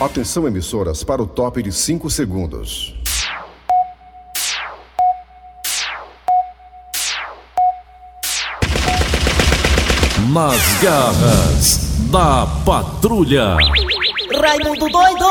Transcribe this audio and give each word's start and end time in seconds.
Atenção 0.00 0.46
emissoras 0.46 1.04
para 1.04 1.22
o 1.22 1.26
top 1.26 1.62
de 1.62 1.70
5 1.70 2.08
segundos. 2.08 2.94
Nas 10.32 10.82
garras 10.82 11.80
da 12.10 12.46
patrulha. 12.64 13.58
Raimundo 14.40 14.88
doido! 14.88 15.26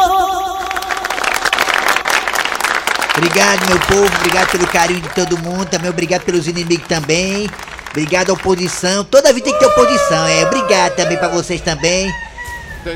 Obrigado, 3.18 3.68
meu 3.70 3.80
povo, 3.80 4.16
obrigado 4.18 4.52
pelo 4.52 4.68
carinho 4.68 5.02
de 5.02 5.10
todo 5.10 5.36
mundo, 5.40 5.66
também 5.66 5.90
obrigado 5.90 6.26
pelos 6.26 6.48
inimigos 6.48 6.88
também. 6.88 7.50
Obrigado 7.90 8.30
à 8.30 8.34
oposição. 8.34 9.04
Toda 9.04 9.34
vida 9.34 9.46
tem 9.46 9.54
que 9.54 9.60
ter 9.60 9.66
oposição, 9.66 10.28
é. 10.28 10.46
Obrigado 10.46 10.96
também 10.96 11.18
pra 11.18 11.28
vocês 11.28 11.60
também. 11.60 12.14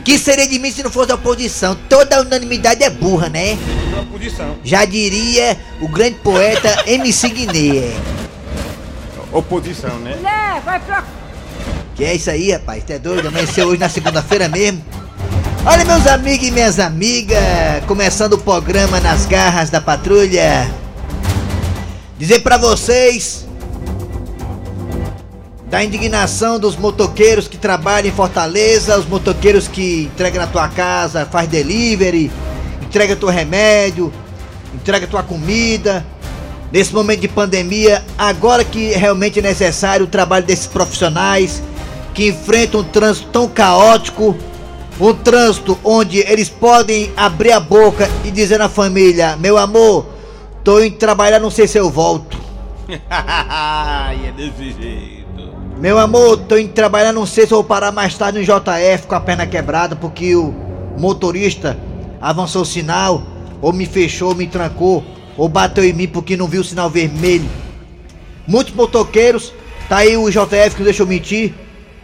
Que 0.04 0.18
seria 0.18 0.48
de 0.48 0.58
mim 0.60 0.72
se 0.72 0.82
não 0.84 0.90
fosse 0.92 1.12
a 1.12 1.16
oposição? 1.16 1.76
Toda 1.90 2.22
unanimidade 2.22 2.84
é 2.84 2.90
burra, 2.90 3.30
né? 3.30 3.58
Já 4.64 4.86
diria 4.86 5.58
o 5.82 5.88
grande 5.88 6.18
poeta 6.18 6.84
MC 6.90 7.30
Guiné. 7.30 7.78
é. 7.78 7.94
Oposição, 9.32 9.98
né? 10.00 10.16
Né, 10.22 10.62
vai 10.64 10.80
pra. 10.80 11.04
Que 11.96 12.06
é 12.06 12.16
isso 12.16 12.30
aí, 12.30 12.52
rapaz? 12.52 12.84
Tá 12.84 12.98
doido? 12.98 13.28
Amanheceu 13.28 13.68
hoje 13.68 13.80
na 13.80 13.90
segunda-feira 13.90 14.48
mesmo. 14.48 14.84
Olha, 15.66 15.86
meus 15.86 16.06
amigos 16.08 16.48
e 16.48 16.52
minhas 16.52 16.80
amigas, 16.80 17.40
começando 17.88 18.34
o 18.34 18.38
programa 18.38 19.00
Nas 19.00 19.26
Garras 19.26 19.70
da 19.70 19.80
Patrulha. 19.82 20.70
Dizer 22.18 22.42
pra 22.42 22.58
vocês 22.58 23.43
da 25.74 25.84
indignação 25.84 26.60
dos 26.60 26.76
motoqueiros 26.76 27.48
que 27.48 27.58
trabalham 27.58 28.08
em 28.08 28.12
Fortaleza, 28.12 28.96
os 28.96 29.08
motoqueiros 29.08 29.68
que 29.68 30.04
entregam 30.04 30.40
na 30.40 30.46
tua 30.46 30.68
casa, 30.68 31.26
faz 31.26 31.50
delivery, 31.50 32.32
entrega 32.84 33.16
teu 33.16 33.28
remédio, 33.28 34.14
entrega 34.72 35.08
tua 35.08 35.24
comida. 35.24 36.06
Nesse 36.72 36.94
momento 36.94 37.22
de 37.22 37.28
pandemia, 37.28 38.06
agora 38.16 38.64
que 38.64 38.90
realmente 38.90 39.40
é 39.40 39.42
necessário 39.42 40.06
o 40.06 40.08
trabalho 40.08 40.46
desses 40.46 40.68
profissionais 40.68 41.64
que 42.14 42.28
enfrentam 42.28 42.82
um 42.82 42.84
trânsito 42.84 43.30
tão 43.30 43.48
caótico, 43.48 44.38
um 45.00 45.12
trânsito 45.12 45.76
onde 45.84 46.20
eles 46.20 46.50
podem 46.50 47.12
abrir 47.18 47.52
a 47.52 47.60
boca 47.60 48.08
e 48.24 48.30
dizer 48.30 48.60
na 48.60 48.70
família: 48.70 49.36
Meu 49.38 49.58
amor, 49.58 50.06
tô 50.64 50.84
indo 50.84 50.98
trabalhar, 50.98 51.40
não 51.40 51.50
sei 51.50 51.68
se 51.68 51.80
eu 51.80 51.90
volto. 51.90 52.38
Ai, 53.10 54.28
é 54.28 54.32
desse 54.34 54.72
jeito. 54.80 55.23
Meu 55.84 56.00
amor, 56.00 56.38
tô 56.38 56.58
indo 56.58 56.72
trabalhar, 56.72 57.12
não 57.12 57.26
sei 57.26 57.44
se 57.44 57.50
vou 57.50 57.62
parar 57.62 57.92
mais 57.92 58.18
tarde 58.18 58.40
no 58.40 58.46
JF 58.46 59.06
com 59.06 59.16
a 59.16 59.20
perna 59.20 59.46
quebrada 59.46 59.98
porque 59.98 60.34
o 60.34 60.56
motorista 60.98 61.78
avançou 62.22 62.62
o 62.62 62.66
sinal, 62.66 63.22
ou 63.62 63.74
me 63.74 63.86
fechou, 63.86 64.30
ou 64.30 64.36
me 64.36 64.48
trancou, 64.48 65.04
ou 65.36 65.50
bateu 65.50 65.84
em 65.84 65.92
mim 65.92 66.08
porque 66.08 66.38
não 66.38 66.48
viu 66.48 66.62
o 66.62 66.64
sinal 66.64 66.90
vermelho. 66.90 67.50
Muitos 68.48 68.74
motoqueiros, 68.74 69.52
tá 69.90 69.98
aí 69.98 70.16
o 70.16 70.30
JF 70.30 70.70
que 70.70 70.80
não 70.80 70.86
deixa 70.86 71.04
eu 71.04 71.08
mentir, 71.08 71.54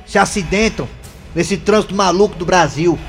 se 0.05 0.19
acidentam 0.19 0.85
nesse 1.33 1.55
trânsito 1.55 1.95
maluco 1.95 2.35
do 2.35 2.45
Brasil. 2.45 2.99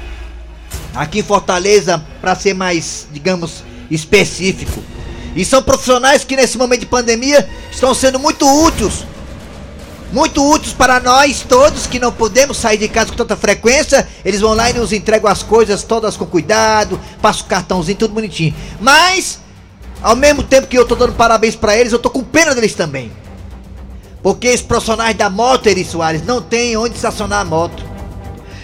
Aqui 0.94 1.18
em 1.18 1.24
Fortaleza, 1.24 2.00
para 2.20 2.36
ser 2.36 2.54
mais, 2.54 3.08
digamos, 3.12 3.64
específico. 3.90 4.80
E 5.34 5.44
são 5.44 5.64
profissionais 5.64 6.22
que 6.22 6.36
nesse 6.36 6.56
momento 6.56 6.80
de 6.80 6.86
pandemia 6.86 7.50
estão 7.72 7.92
sendo 7.92 8.20
muito 8.20 8.46
úteis 8.46 9.04
muito 10.12 10.44
úteis 10.44 10.72
para 10.72 10.98
nós 11.00 11.44
todos 11.48 11.86
que 11.86 11.98
não 11.98 12.12
podemos 12.12 12.56
sair 12.56 12.78
de 12.78 12.88
casa 12.88 13.10
com 13.10 13.16
tanta 13.16 13.36
frequência. 13.36 14.06
Eles 14.24 14.40
vão 14.40 14.54
lá 14.54 14.70
e 14.70 14.72
nos 14.72 14.92
entregam 14.92 15.30
as 15.30 15.42
coisas 15.42 15.82
todas 15.82 16.16
com 16.16 16.26
cuidado, 16.26 16.98
passa 17.22 17.42
o 17.42 17.46
cartãozinho, 17.46 17.98
tudo 17.98 18.14
bonitinho. 18.14 18.54
Mas, 18.80 19.38
ao 20.02 20.16
mesmo 20.16 20.42
tempo 20.42 20.66
que 20.66 20.76
eu 20.76 20.86
tô 20.86 20.94
dando 20.94 21.12
parabéns 21.12 21.54
para 21.54 21.76
eles, 21.76 21.92
eu 21.92 21.98
tô 21.98 22.10
com 22.10 22.22
pena 22.22 22.54
deles 22.54 22.74
também. 22.74 23.12
Porque 24.22 24.48
esses 24.48 24.62
profissionais 24.62 25.16
da 25.16 25.30
moto, 25.30 25.66
Eri 25.66 25.84
Soares, 25.84 26.24
não 26.24 26.42
tem 26.42 26.76
onde 26.76 26.94
estacionar 26.94 27.40
a 27.40 27.44
moto. 27.44 27.90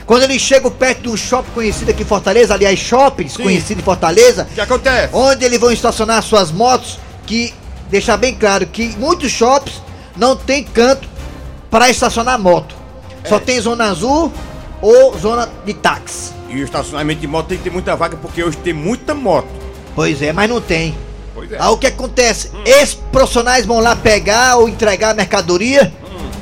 Quando 0.04 0.22
eles 0.22 0.40
chegam 0.40 0.70
perto 0.70 1.02
de 1.02 1.08
um 1.08 1.16
shopping 1.16 1.50
conhecido 1.52 1.90
aqui 1.90 2.02
em 2.02 2.06
Fortaleza, 2.06 2.54
aliás, 2.54 2.78
shoppings 2.78 3.32
Sim. 3.32 3.42
conhecidos 3.42 3.82
em 3.82 3.84
Fortaleza, 3.84 4.46
que 4.54 4.60
acontece? 4.60 5.08
onde 5.12 5.44
eles 5.44 5.58
vão 5.58 5.72
estacionar 5.72 6.22
suas 6.22 6.52
motos, 6.52 6.98
que 7.26 7.52
deixar 7.90 8.16
bem 8.16 8.34
claro 8.34 8.66
que 8.66 8.94
muitos 8.98 9.32
shops 9.32 9.82
não 10.16 10.36
tem 10.36 10.62
canto 10.62 11.15
para 11.70 11.90
estacionar 11.90 12.38
moto. 12.38 12.74
Só 13.24 13.38
tem 13.38 13.60
zona 13.60 13.86
azul 13.90 14.32
ou 14.80 15.18
zona 15.18 15.48
de 15.64 15.74
táxi. 15.74 16.32
E 16.48 16.60
o 16.60 16.64
estacionamento 16.64 17.20
de 17.20 17.26
moto 17.26 17.46
tem 17.48 17.58
que 17.58 17.64
ter 17.64 17.70
muita 17.70 17.96
vaga 17.96 18.16
porque 18.16 18.42
hoje 18.42 18.56
tem 18.58 18.72
muita 18.72 19.14
moto. 19.14 19.48
Pois 19.94 20.22
é, 20.22 20.32
mas 20.32 20.48
não 20.48 20.60
tem. 20.60 20.94
Pois 21.34 21.50
é. 21.50 21.56
Aí 21.60 21.68
o 21.68 21.76
que 21.76 21.86
acontece? 21.88 22.50
Esses 22.64 22.94
profissionais 22.94 23.66
vão 23.66 23.80
lá 23.80 23.96
pegar 23.96 24.56
ou 24.56 24.68
entregar 24.68 25.10
a 25.10 25.14
mercadoria 25.14 25.92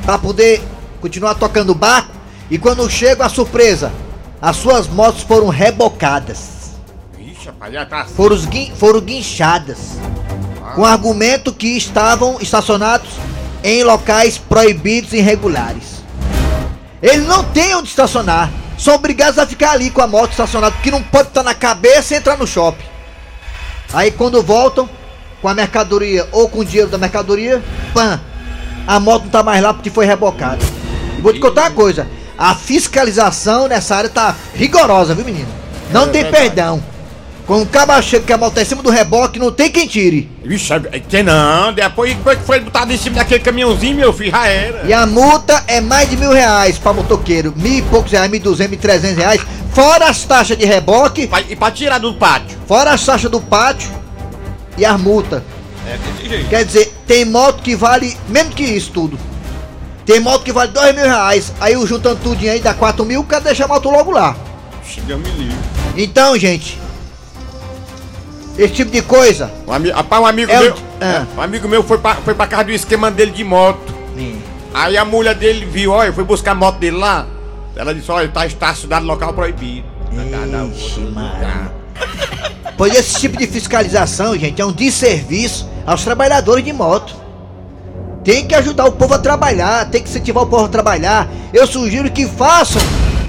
para 0.04 0.18
poder 0.18 0.62
continuar 1.00 1.34
tocando 1.36 1.70
o 1.70 1.74
barco. 1.74 2.10
E 2.50 2.58
quando 2.58 2.88
chega 2.90 3.24
a 3.24 3.28
surpresa, 3.30 3.90
as 4.42 4.56
suas 4.56 4.86
motos 4.86 5.22
foram 5.22 5.48
rebocadas. 5.48 6.74
Ixi, 7.18 7.46
rapaz, 7.46 7.88
tá 7.88 8.02
assim. 8.02 8.14
foram, 8.14 8.36
guin- 8.36 8.72
foram 8.76 9.00
guinchadas 9.00 9.78
com 10.74 10.84
argumento 10.84 11.52
que 11.52 11.76
estavam 11.76 12.36
estacionados 12.40 13.08
em 13.64 13.82
locais 13.82 14.36
proibidos 14.36 15.14
e 15.14 15.16
irregulares. 15.16 16.04
Eles 17.02 17.26
não 17.26 17.42
têm 17.42 17.74
onde 17.74 17.88
estacionar, 17.88 18.50
são 18.78 18.94
obrigados 18.94 19.38
a 19.38 19.46
ficar 19.46 19.70
ali 19.72 19.90
com 19.90 20.02
a 20.02 20.06
moto 20.06 20.32
estacionada, 20.32 20.72
porque 20.72 20.90
não 20.90 21.02
pode 21.02 21.28
estar 21.28 21.42
na 21.42 21.54
cabeça 21.54 22.14
e 22.14 22.18
entrar 22.18 22.36
no 22.36 22.46
shopping. 22.46 22.84
Aí 23.92 24.10
quando 24.10 24.42
voltam 24.42 24.88
com 25.40 25.48
a 25.48 25.54
mercadoria 25.54 26.28
ou 26.30 26.48
com 26.48 26.60
o 26.60 26.64
dinheiro 26.64 26.90
da 26.90 26.98
mercadoria, 26.98 27.62
pã, 27.94 28.20
a 28.86 29.00
moto 29.00 29.24
não 29.24 29.30
tá 29.30 29.42
mais 29.42 29.62
lá 29.62 29.72
porque 29.72 29.90
foi 29.90 30.04
rebocada. 30.04 30.58
E 31.18 31.22
vou 31.22 31.32
te 31.32 31.40
contar 31.40 31.62
uma 31.62 31.70
coisa, 31.70 32.06
a 32.36 32.54
fiscalização 32.54 33.66
nessa 33.66 33.96
área 33.96 34.10
tá 34.10 34.34
rigorosa, 34.54 35.14
viu 35.14 35.24
menino? 35.24 35.48
Não 35.90 36.04
É 36.04 36.08
tem 36.08 36.22
verdade. 36.22 36.44
perdão. 36.44 36.84
Quando 37.46 37.62
o 37.64 37.66
cabo 37.66 38.00
chega 38.00 38.24
que 38.24 38.32
a 38.32 38.38
moto 38.38 38.54
tá 38.54 38.62
em 38.62 38.64
cima 38.64 38.82
do 38.82 38.88
reboque, 38.88 39.38
não 39.38 39.52
tem 39.52 39.70
quem 39.70 39.86
tire. 39.86 40.30
Vixe, 40.42 40.72
é- 40.72 40.78
tem 40.98 41.22
não. 41.22 41.74
Depois 41.74 42.14
que 42.16 42.36
foi 42.46 42.60
botado 42.60 42.90
em 42.90 42.96
cima 42.96 43.16
daquele 43.16 43.40
caminhãozinho, 43.44 43.96
meu 43.96 44.12
filho, 44.14 44.30
já 44.30 44.46
era. 44.46 44.82
E 44.86 44.92
a 44.94 45.04
multa 45.06 45.62
é 45.66 45.78
mais 45.80 46.08
de 46.08 46.16
mil 46.16 46.32
reais 46.32 46.78
pra 46.78 46.94
motoqueiro. 46.94 47.52
Mil 47.54 47.78
e 47.78 47.82
poucos 47.82 48.12
reais, 48.12 48.30
mil 48.30 48.40
duzentos, 48.40 48.70
mil 48.70 48.80
trezentos 48.80 49.18
reais. 49.18 49.42
Fora 49.74 50.06
as 50.08 50.22
taxas 50.24 50.56
de 50.56 50.64
reboque, 50.64 51.28
E 51.50 51.56
pra 51.56 51.70
tirar 51.70 51.98
do 51.98 52.14
pátio. 52.14 52.56
fora 52.66 52.92
as 52.92 53.04
taxas 53.04 53.30
do 53.30 53.40
pátio 53.40 53.90
e 54.78 54.84
as 54.86 54.98
multas. 54.98 55.42
É 55.86 55.98
desse 55.98 56.26
jeito. 56.28 56.48
Quer 56.48 56.64
dizer, 56.64 56.94
tem 57.06 57.26
moto 57.26 57.60
que 57.62 57.76
vale 57.76 58.16
menos 58.26 58.54
que 58.54 58.62
isso 58.62 58.90
tudo. 58.90 59.18
Tem 60.06 60.18
moto 60.18 60.44
que 60.44 60.52
vale 60.52 60.70
dois 60.72 60.94
mil 60.94 61.04
reais. 61.04 61.52
Aí 61.60 61.76
o 61.76 61.86
juntando 61.86 62.20
tudinho 62.22 62.52
aí 62.52 62.60
dá 62.60 62.72
quatro 62.72 63.04
mil, 63.04 63.20
o 63.20 63.24
cara 63.24 63.42
deixa 63.44 63.66
a 63.66 63.68
moto 63.68 63.90
logo 63.90 64.10
lá. 64.10 64.34
Deus 65.06 65.20
me 65.20 65.28
livre. 65.30 65.56
Então, 65.96 66.38
gente, 66.38 66.78
esse 68.56 68.72
tipo 68.74 68.90
de 68.90 69.02
coisa. 69.02 69.50
Um, 69.66 69.72
ami 69.72 69.90
rapaz, 69.90 70.22
um 70.22 70.26
amigo 70.26 70.50
É 70.52 70.58
o- 70.58 70.62
meu. 70.62 70.74
Ah. 71.00 71.24
Um 71.36 71.40
amigo 71.40 71.68
meu 71.68 71.82
foi 71.82 71.98
pra, 71.98 72.14
foi 72.16 72.34
pra 72.34 72.46
casa 72.46 72.64
do 72.64 72.72
esquema 72.72 73.10
dele 73.10 73.30
de 73.32 73.44
moto. 73.44 73.92
Aí 74.72 74.96
a 74.96 75.04
mulher 75.04 75.34
dele 75.34 75.64
viu, 75.66 75.92
olha, 75.92 76.12
foi 76.12 76.24
buscar 76.24 76.52
a 76.52 76.54
moto 76.54 76.78
dele 76.78 76.96
lá. 76.96 77.26
Ela 77.76 77.94
disse, 77.94 78.10
olha, 78.10 78.28
tá 78.28 78.46
estacionado 78.46 79.04
no 79.04 79.12
local 79.12 79.32
proibido. 79.32 79.86
Ixi, 80.72 81.00
mano. 81.00 81.70
Pois 82.76 82.94
esse 82.94 83.20
tipo 83.20 83.36
de 83.36 83.46
fiscalização, 83.46 84.36
gente, 84.36 84.60
é 84.60 84.64
um 84.66 84.72
desserviço 84.72 85.68
aos 85.86 86.02
trabalhadores 86.02 86.64
de 86.64 86.72
moto. 86.72 87.14
Tem 88.24 88.46
que 88.46 88.54
ajudar 88.54 88.86
o 88.86 88.92
povo 88.92 89.14
a 89.14 89.18
trabalhar, 89.18 89.88
tem 89.90 90.02
que 90.02 90.08
incentivar 90.08 90.42
o 90.44 90.46
povo 90.46 90.64
a 90.64 90.68
trabalhar. 90.68 91.28
Eu 91.52 91.66
sugiro 91.66 92.10
que 92.10 92.26
façam 92.26 92.80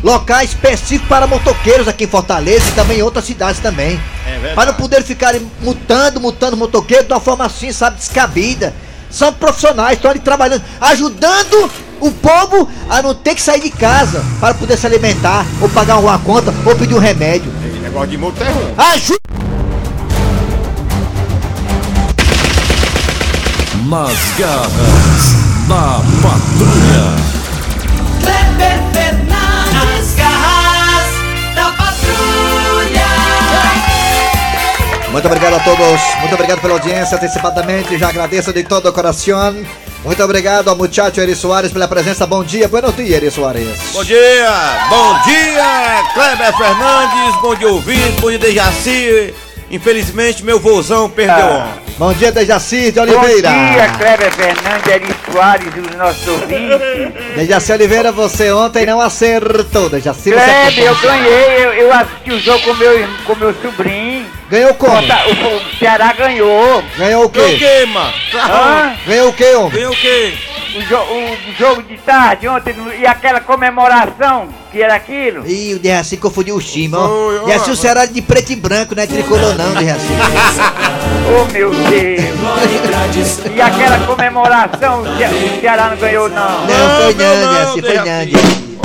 locais 0.03 0.49
específicos 0.51 1.07
para 1.09 1.27
motoqueiros 1.27 1.87
aqui 1.87 2.05
em 2.05 2.07
Fortaleza 2.07 2.69
e 2.69 2.71
também 2.71 2.99
em 2.99 3.01
outras 3.03 3.25
cidades 3.25 3.59
também. 3.59 3.99
Verdade. 4.45 4.55
para 4.55 4.71
não 4.71 4.73
poder 4.75 5.03
ficarem 5.03 5.51
mutando, 5.61 6.19
mutando 6.19 6.55
motoqueiro 6.55 7.05
de 7.05 7.13
uma 7.13 7.19
forma 7.19 7.45
assim, 7.45 7.71
sabe, 7.71 7.97
descabida. 7.97 8.73
São 9.09 9.33
profissionais, 9.33 9.93
estão 9.93 10.11
ali 10.11 10.19
trabalhando, 10.19 10.63
ajudando 10.81 11.71
o 12.01 12.11
povo 12.11 12.69
a 12.89 13.01
não 13.01 13.15
ter 13.15 13.33
que 13.33 13.41
sair 13.41 13.61
de 13.61 13.69
casa 13.69 14.23
para 14.39 14.53
poder 14.53 14.77
se 14.77 14.85
alimentar, 14.85 15.45
ou 15.61 15.69
pagar 15.69 15.97
uma 15.97 16.19
conta, 16.19 16.53
ou 16.65 16.75
pedir 16.75 16.95
um 16.95 16.99
remédio. 16.99 17.51
Esse 17.67 17.79
negócio 17.79 18.09
de 18.09 18.17
moto 18.17 18.41
é 18.41 18.49
ruim. 18.49 18.73
Ajuda! 18.77 19.19
Nas 23.87 24.17
garras 24.37 25.35
da 25.67 26.01
patrulha. 26.21 27.45
Muito 35.15 35.27
obrigado 35.27 35.53
a 35.55 35.59
todos, 35.61 36.01
muito 36.19 36.33
obrigado 36.33 36.59
pela 36.59 36.73
audiência 36.73 37.15
antecipadamente, 37.15 37.97
já 37.97 38.09
agradeço 38.09 38.51
de 38.51 38.65
todo 38.65 38.89
o 38.89 38.91
coração. 38.91 39.55
Muito 40.03 40.21
obrigado 40.21 40.67
ao 40.67 40.75
muchacho 40.75 41.21
Eri 41.21 41.33
Soares 41.33 41.71
pela 41.71 41.87
presença. 41.87 42.27
Bom 42.27 42.43
dia, 42.43 42.67
buenos 42.67 42.93
dias, 42.97 43.11
Eri 43.11 43.31
Soares. 43.31 43.79
Bom 43.93 44.03
dia, 44.03 44.51
bom 44.89 45.13
dia, 45.23 46.03
Kleber 46.13 46.57
Fernandes, 46.57 47.41
bom 47.41 47.55
dia 47.55 47.67
ouvinte, 47.69 48.19
bom 48.19 48.29
dia 48.29 48.39
Dejaci. 48.39 49.33
Infelizmente 49.71 50.43
meu 50.43 50.59
vozão 50.59 51.09
perdeu 51.09 51.45
ontem. 51.45 51.85
Bom 51.97 52.11
dia, 52.11 52.29
Dejaci 52.29 52.91
de 52.91 52.99
Bom 52.99 53.03
Oliveira. 53.03 53.49
dia, 53.49 53.87
Kleber 53.97 54.31
Fernandes, 54.33 54.87
Eri 54.91 55.15
Soares 55.31 55.73
e 55.73 55.79
os 55.79 55.95
nossos 55.95 56.27
ouvintes. 56.27 57.13
Dejaci 57.37 57.71
Oliveira, 57.71 58.11
você 58.11 58.51
ontem 58.51 58.85
não 58.85 58.99
acertou, 58.99 59.89
Dejaci. 59.89 60.31
Você 60.31 60.35
Kleber, 60.35 60.83
eu 60.83 60.91
acertou. 60.91 61.09
ganhei, 61.09 61.65
eu, 61.65 61.73
eu 61.73 61.93
assisti 61.93 62.31
o 62.33 62.39
jogo 62.39 62.59
com 62.65 62.73
meu, 62.73 63.07
com 63.25 63.35
meu 63.35 63.55
sobrinho. 63.61 64.14
Ganhou 64.49 64.73
como? 64.75 64.95
Conta- 65.01 65.23
O, 65.27 65.55
o 65.57 65.77
Ceará 65.79 66.13
ganhou. 66.13 66.83
Ganhou 66.97 67.25
o 67.25 67.29
Ganhou 67.29 67.47
o 67.47 67.49
quê? 67.51 67.57
quê, 67.57 67.85
mano? 67.87 68.13
Hã? 68.35 68.93
Ganhou 69.07 69.29
o 69.29 69.33
quê, 69.33 69.55
homem? 69.55 69.71
Ganhou 69.71 69.91
o 69.91 69.95
quê? 69.95 70.33
O, 70.75 70.81
jo- 70.81 70.97
o 70.97 71.37
jogo 71.57 71.83
de 71.83 71.97
tarde 71.99 72.47
ontem 72.49 72.75
e 72.99 73.07
aquela 73.07 73.39
comemoração 73.39 74.49
que 74.73 74.81
era 74.81 74.93
aquilo. 74.95 75.47
Ih, 75.47 75.75
o 75.75 75.79
Dejaci 75.79 76.17
confundiu 76.17 76.55
o 76.57 76.61
time, 76.61 76.93
ó. 76.95 77.07
ó. 77.41 77.45
Dejaci 77.45 77.71
o 77.71 77.75
Ceará 77.77 78.05
de 78.05 78.21
preto 78.21 78.51
e 78.51 78.55
branco, 78.57 78.93
não 78.93 79.01
é 79.01 79.07
tricolor 79.07 79.55
não, 79.55 79.73
Dejaci. 79.73 80.05
Oh 81.31 81.45
meu 81.53 81.69
Deus! 81.71 83.39
E 83.55 83.61
aquela 83.61 83.99
comemoração, 84.05 85.01
o 85.01 85.05
Ce- 85.17 85.23
o 85.57 85.61
Ceará 85.61 85.89
não 85.89 85.97
ganhou 85.97 86.27
não. 86.29 86.61
Não, 86.65 87.01
foi 87.01 87.13
não, 87.13 87.53
Dejaci, 87.53 87.81
foi 87.81 87.95
não. 87.95 88.84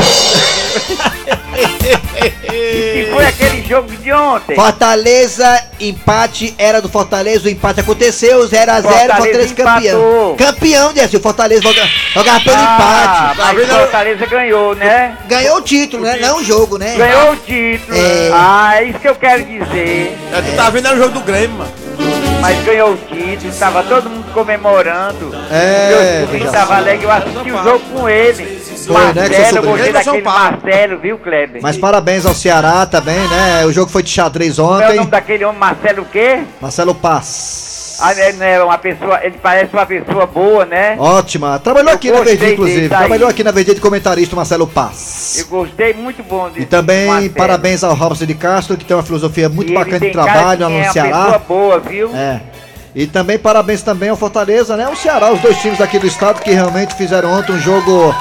E 2.53 3.09
foi 3.13 3.27
aquele 3.27 3.63
jogo 3.67 3.91
de 3.97 4.13
ontem. 4.13 4.55
Fortaleza, 4.57 5.63
empate 5.79 6.55
era 6.59 6.81
do 6.81 6.89
Fortaleza, 6.89 7.47
o 7.47 7.51
empate 7.51 7.81
aconteceu, 7.81 8.41
0x0, 8.41 8.83
Fortaleza, 8.83 9.15
Fortaleza 9.17 9.55
campeão. 9.55 10.37
Campeão, 10.37 10.93
Dejaci, 10.93 11.17
o 11.17 11.21
Fortaleza 11.21 11.63
joga- 11.63 11.89
jogava 12.15 12.41
pelo 12.41 12.57
Ah, 12.57 13.33
empate. 13.33 13.39
Mas 13.39 13.57
vendo? 13.57 13.79
Fortaleza 13.79 14.27
ganhou, 14.27 14.75
né? 14.75 15.17
Ganhou 15.29 15.57
o 15.59 15.63
título, 15.63 16.03
né? 16.05 16.19
Não 16.21 16.39
o 16.39 16.45
jogo, 16.45 16.79
né? 16.79 16.95
Ganhou 16.97 17.33
o 17.33 17.37
título. 17.37 17.97
É. 17.97 18.31
Ah, 18.33 18.73
é 18.77 18.85
isso 18.85 18.99
que 18.99 19.09
eu 19.09 19.15
quero 19.15 19.45
dizer. 19.45 20.17
É, 20.33 20.41
tu 20.43 20.57
tá 20.57 20.71
vendo 20.71 20.87
era 20.87 20.97
o 20.97 20.99
jogo 20.99 21.15
do 21.15 21.21
Grêmio, 21.21 21.57
mano. 21.59 21.73
Mas 22.41 22.59
ganhou 22.65 22.93
o 22.93 22.97
título, 22.97 23.53
tava 23.59 23.83
todo 23.83 24.09
mundo 24.09 24.33
comemorando. 24.33 25.31
É, 25.51 26.25
Meu 26.33 26.51
tava 26.51 26.77
alegre, 26.77 27.05
eu 27.05 27.11
assisti 27.11 27.53
o 27.53 27.63
jogo 27.63 27.81
com 27.93 28.09
ele. 28.09 28.61
Foi, 28.87 29.13
né, 29.13 29.29
que 29.29 29.35
seu 29.35 29.43
Marcelo, 29.43 29.45
eu 29.45 29.51
sobrinho- 29.55 29.71
gostei 29.77 29.89
é 29.89 29.93
daquele 29.93 30.23
Paulo. 30.23 30.41
Marcelo, 30.63 30.99
viu, 30.99 31.19
Kleber? 31.19 31.63
Mas 31.63 31.77
parabéns 31.77 32.27
ao 32.27 32.35
Ceará 32.35 32.87
também, 32.87 33.19
né? 33.29 33.65
O 33.67 33.73
jogo 33.73 33.91
foi 33.91 34.03
de 34.03 34.11
xadrez 34.11 34.57
Qual 34.57 34.81
é 34.81 34.85
o 34.85 34.87
ontem. 34.89 34.97
nome 34.99 35.11
daquele 35.11 35.45
homem, 35.45 35.59
Marcelo 35.59 36.03
o 36.03 36.07
quê? 36.07 36.41
Marcelo 36.61 36.95
Paz. 36.95 37.99
Ah, 38.03 38.15
né, 38.15 38.33
né, 38.33 38.63
uma 38.63 38.79
pessoa, 38.79 39.21
ele 39.23 39.37
parece 39.43 39.75
uma 39.75 39.85
pessoa 39.85 40.25
boa, 40.25 40.65
né? 40.65 40.97
Ótima. 40.99 41.59
Trabalhou 41.59 41.91
Eu 41.91 41.97
aqui 41.97 42.11
na 42.11 42.21
Verdinha, 42.23 42.53
inclusive. 42.53 42.89
Trabalhou 42.89 43.27
aí. 43.29 43.33
aqui 43.35 43.45
na 43.45 43.51
Verdinha 43.51 43.75
de 43.75 43.81
comentarista 43.83 44.35
Marcelo 44.35 44.67
Paz. 44.67 45.37
Eu 45.39 45.47
gostei 45.49 45.93
muito 45.93 46.23
bom 46.23 46.49
desse 46.49 46.63
E 46.63 46.65
também 46.65 47.07
Marcelo. 47.09 47.35
parabéns 47.35 47.85
ao 47.85 47.95
Robson 47.95 48.25
de 48.25 48.35
Castro, 48.35 48.79
que 48.79 48.87
tem 48.87 48.97
uma 48.97 49.03
filosofia 49.03 49.51
muito 49.51 49.71
E 49.71 49.75
bacana 49.75 50.01
de 50.01 50.11
trabalho 50.13 50.57
que 50.57 50.63
lá 50.65 50.71
é 50.71 50.73
no 50.73 50.79
uma 50.85 50.93
Ceará. 50.93 51.19
pessoa 51.25 51.39
boa, 51.41 51.79
viu? 51.81 52.11
É. 52.17 52.41
E 52.95 53.07
também 53.07 53.39
parabéns 53.39 53.83
também 53.83 54.09
ao 54.09 54.17
Fortaleza, 54.17 54.77
né? 54.79 54.89
O 54.89 54.97
Ceará, 54.97 55.31
os 55.31 55.41
dois 55.41 55.59
times 55.59 55.79
daqui 55.79 55.99
do 55.99 56.07
estado 56.07 56.41
que 56.41 56.51
realmente 56.53 56.95
fizeram 56.95 57.31
ontem 57.39 57.53
um 57.53 57.61
jogo 57.61 58.15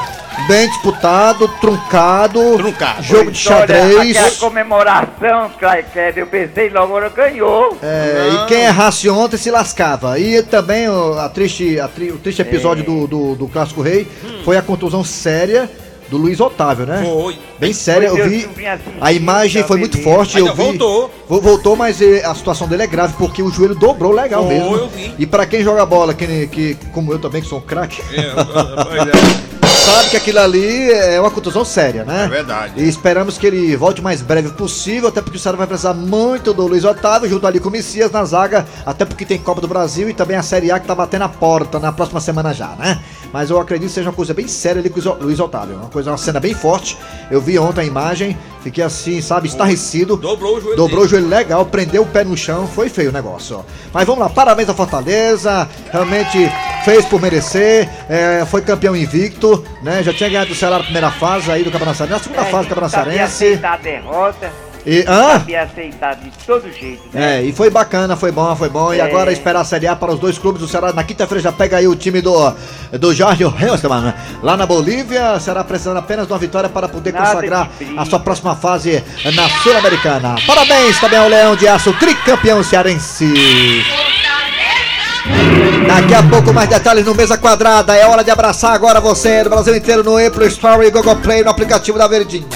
bem 0.48 0.68
disputado, 0.70 1.48
truncado. 1.62 2.58
Truncado. 2.58 3.04
Jogo 3.04 3.32
de 3.32 3.48
Olha, 3.50 3.58
xadrez. 3.60 4.18
Aquela 4.18 4.32
comemoração, 4.38 5.52
Kleber, 5.60 6.14
eu 6.16 6.28
pensei 6.28 6.70
logo, 6.70 6.86
agora 6.98 7.10
ganhou. 7.10 7.78
É, 7.82 8.30
e 8.34 8.46
quem 8.48 8.62
errasse 8.64 9.10
ontem 9.10 9.38
se 9.38 9.52
lascava. 9.52 10.20
E 10.20 10.42
também 10.44 10.88
o, 10.90 11.18
a 11.20 11.30
triste, 11.30 11.80
a 11.80 11.88
tri- 11.88 12.12
o 12.12 12.18
triste 12.18 12.42
episódio 12.42 12.84
do, 12.84 13.08
do, 13.08 13.36
do 13.36 13.48
Clássico 13.48 13.82
Rei 13.82 14.08
foi 14.44 14.58
a 14.58 14.62
contusão 14.62 15.04
séria 15.04 15.70
do 16.10 16.18
Luiz 16.18 16.40
Otávio, 16.40 16.88
né? 16.88 17.04
Foi. 17.08 17.38
Bem 17.60 17.72
séria, 17.72 18.08
eu 18.08 18.16
vi. 18.28 18.46
assistindo, 18.46 18.98
A 19.00 19.14
imagem 19.14 19.64
foi 19.64 19.78
muito 19.78 20.02
forte, 20.02 20.40
eu 20.40 20.48
vi. 20.48 20.64
voltou. 20.64 21.12
Vo- 21.28 21.40
Voltou, 21.40 21.76
mas 21.76 22.02
eh, 22.02 22.24
a 22.26 22.34
situação 22.34 22.68
dele 22.68 22.82
é 22.82 22.88
grave 22.88 23.14
porque 23.16 23.44
o 23.44 23.52
joelho 23.52 23.76
dobrou 23.76 24.12
legal 24.12 24.44
mesmo. 24.46 24.76
eu 24.76 24.88
vi. 24.90 25.14
E 25.20 25.28
pra 25.28 25.46
quem 25.46 25.64
joga 25.64 25.86
bola, 25.86 26.16
que, 26.16 26.48
que 26.48 26.76
como 26.92 27.14
eu 27.14 27.20
também 27.20 27.44
que 27.44 27.48
sou 27.48 27.60
um 27.60 27.62
craque, 27.62 28.02
É, 28.12 28.22
é. 28.22 29.59
sabe 29.90 30.10
que 30.10 30.18
aquilo 30.18 30.40
ali 30.40 30.92
é 30.92 31.20
uma 31.20 31.32
contusão 31.32 31.66
séria, 31.66 32.04
né? 32.04 32.26
É 32.26 32.28
verdade. 32.28 32.74
E 32.78 32.88
esperamos 32.88 33.38
que 33.38 33.46
ele 33.48 33.76
volte 33.76 34.02
o 34.02 34.04
mais 34.04 34.22
breve 34.22 34.50
possível, 34.50 35.10
até 35.10 35.22
porque 35.22 35.38
o 35.38 35.40
Ceará 35.40 35.58
vai 35.58 35.68
precisar 35.68 35.94
muito 35.94 36.54
do 36.54 36.68
Luiz 36.68 36.84
Otávio, 36.86 37.30
junto 37.30 37.46
ali 37.48 37.60
com 37.60 37.70
o 37.70 37.72
Messias 37.72 38.12
na 38.12 38.24
zaga, 38.26 38.66
até 38.86 39.06
porque 39.06 39.26
tem 39.26 39.38
Copa 39.38 39.62
do 39.62 39.68
Brasil 39.68 40.10
e 40.10 40.14
também 40.14 40.38
a 40.38 40.44
Série 40.44 40.72
A 40.72 40.80
que 40.80 40.88
tá 40.88 40.96
batendo 40.96 41.24
a 41.24 41.30
porta 41.30 41.80
na 41.80 41.92
próxima 41.92 42.20
semana 42.20 42.54
já, 42.54 42.70
né? 42.78 43.00
Mas 43.32 43.50
eu 43.50 43.60
acredito 43.60 43.90
que 43.90 43.94
seja 43.94 44.10
uma 44.10 44.16
coisa 44.16 44.34
bem 44.34 44.48
séria 44.48 44.80
ali 44.80 44.90
com 44.90 45.00
o 45.00 45.14
Luiz- 45.24 45.40
Otávio. 45.40 45.76
Uma 45.78 45.90
coisa, 45.90 46.12
uma 46.12 46.18
cena 46.18 46.40
bem 46.40 46.54
forte. 46.54 46.98
Eu 47.32 47.40
vi 47.40 47.58
ontem 47.60 47.82
a 47.82 47.86
imagem, 47.86 48.38
fiquei 48.64 48.84
assim, 48.84 49.22
sabe, 49.22 49.48
estarrecido. 49.48 50.18
Dobrou 50.18 50.58
o 50.58 50.62
joelho 50.62 50.76
Dobrou 50.78 51.04
o 51.04 51.08
joelho 51.08 51.28
legal, 51.30 51.66
prendeu 51.66 52.02
o 52.04 52.06
pé 52.06 52.24
no 52.24 52.36
chão, 52.36 52.68
foi 52.68 52.90
feio 52.90 53.10
o 53.10 53.14
negócio. 53.14 53.58
ó. 53.58 53.62
Mas 53.94 54.06
vamos 54.06 54.22
lá, 54.22 54.30
parabéns 54.30 54.68
à 54.70 54.74
Fortaleza, 54.74 55.68
realmente 55.92 56.52
fez 56.84 57.06
por 57.06 57.22
merecer, 57.22 57.88
é, 58.10 58.46
foi 58.50 58.62
campeão 58.62 58.96
invicto, 58.96 59.64
né? 59.84 60.02
Já 60.04 60.14
tinha 60.14 60.30
ganhado 60.30 60.50
do 60.50 60.56
Ceará 60.56 60.78
na 60.78 60.84
primeira 60.84 61.12
fase 61.12 61.52
aí 61.52 61.64
do 61.64 61.72
Campeonato 61.72 61.98
Sarense, 61.98 62.14
na 62.14 62.24
segunda 62.24 62.46
fase 62.46 62.64
do 62.66 62.70
Campeonato 62.70 62.92
Sarense. 62.96 63.24
aceitar 63.24 63.74
a 63.74 63.78
derrota, 63.78 64.52
E, 64.86 65.04
hã? 65.08 65.34
sabia 65.34 65.64
aceitar 65.64 66.16
de 66.16 66.32
todo 66.48 66.72
jeito, 66.72 67.02
né? 67.14 67.40
É, 67.40 67.44
e 67.44 67.52
foi 67.52 67.70
bacana, 67.70 68.16
foi 68.16 68.32
bom, 68.32 68.56
foi 68.56 68.70
bom. 68.70 68.94
E 68.94 69.00
É. 69.00 69.02
agora 69.02 69.32
esperar 69.32 69.60
a 69.60 69.64
Série 69.66 69.88
A 69.88 69.96
para 69.96 70.12
os 70.14 70.20
dois 70.20 70.38
clubes 70.38 70.62
do 70.62 70.68
Ceará. 70.70 70.94
Na 70.94 71.04
quinta-feira 71.04 71.42
já 71.44 71.52
pega 71.52 71.78
aí 71.78 71.88
o 71.88 71.96
time 71.96 72.22
do, 72.22 72.54
do 72.94 73.14
Jorge 73.14 73.44
Hilstman, 73.44 74.14
lá 74.42 74.56
na 74.56 74.66
Bolívia. 74.66 75.38
Será 75.40 75.64
precisando 75.66 75.98
apenas 75.98 76.26
de 76.28 76.34
uma 76.34 76.40
vitória 76.40 76.70
para 76.70 76.88
poder 76.88 77.12
Nada 77.14 77.26
consagrar 77.26 77.70
a 77.98 78.06
sua 78.06 78.20
próxima 78.22 78.56
fase 78.56 79.04
na 79.36 79.50
Sul-Americana. 79.50 80.36
Parabéns 80.48 80.98
também 81.00 81.20
ao 81.20 81.28
Leão 81.28 81.56
de 81.58 81.68
Aço, 81.68 81.92
tricampeão 82.00 82.64
cearense. 82.64 83.26
Daqui 85.88 86.14
a 86.14 86.24
pouco 86.24 86.54
mais 86.54 86.70
detalhes 86.70 87.06
no 87.06 87.16
Mesa 87.16 87.38
Quadrada. 87.38 87.96
É 87.96 88.06
hora 88.06 88.24
de 88.24 88.32
abraçar 88.32 88.74
agora 88.74 89.00
você 89.00 89.44
do 89.44 89.50
Brasil 89.50 89.76
inteiro 89.76 90.04
no 90.04 90.18
Apple 90.18 90.48
Store 90.48 90.86
e 90.86 90.92
Google 90.92 91.16
Play 91.18 91.44
no 91.44 91.50
aplicativo 91.50 91.98
da 91.98 92.08
Verdinha. 92.08 92.48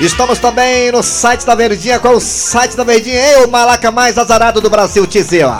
Estamos 0.00 0.38
também 0.38 0.90
no 0.92 1.02
site 1.02 1.44
da 1.44 1.54
Verdinha. 1.54 1.98
Qual 1.98 2.14
é 2.14 2.16
o 2.16 2.20
site 2.20 2.76
da 2.76 2.84
Verdinha? 2.84 3.20
Eu, 3.32 3.46
o 3.46 3.50
malaca 3.50 3.90
mais 3.90 4.16
azarado 4.18 4.60
do 4.60 4.70
Brasil, 4.70 5.06
Tizeu. 5.06 5.50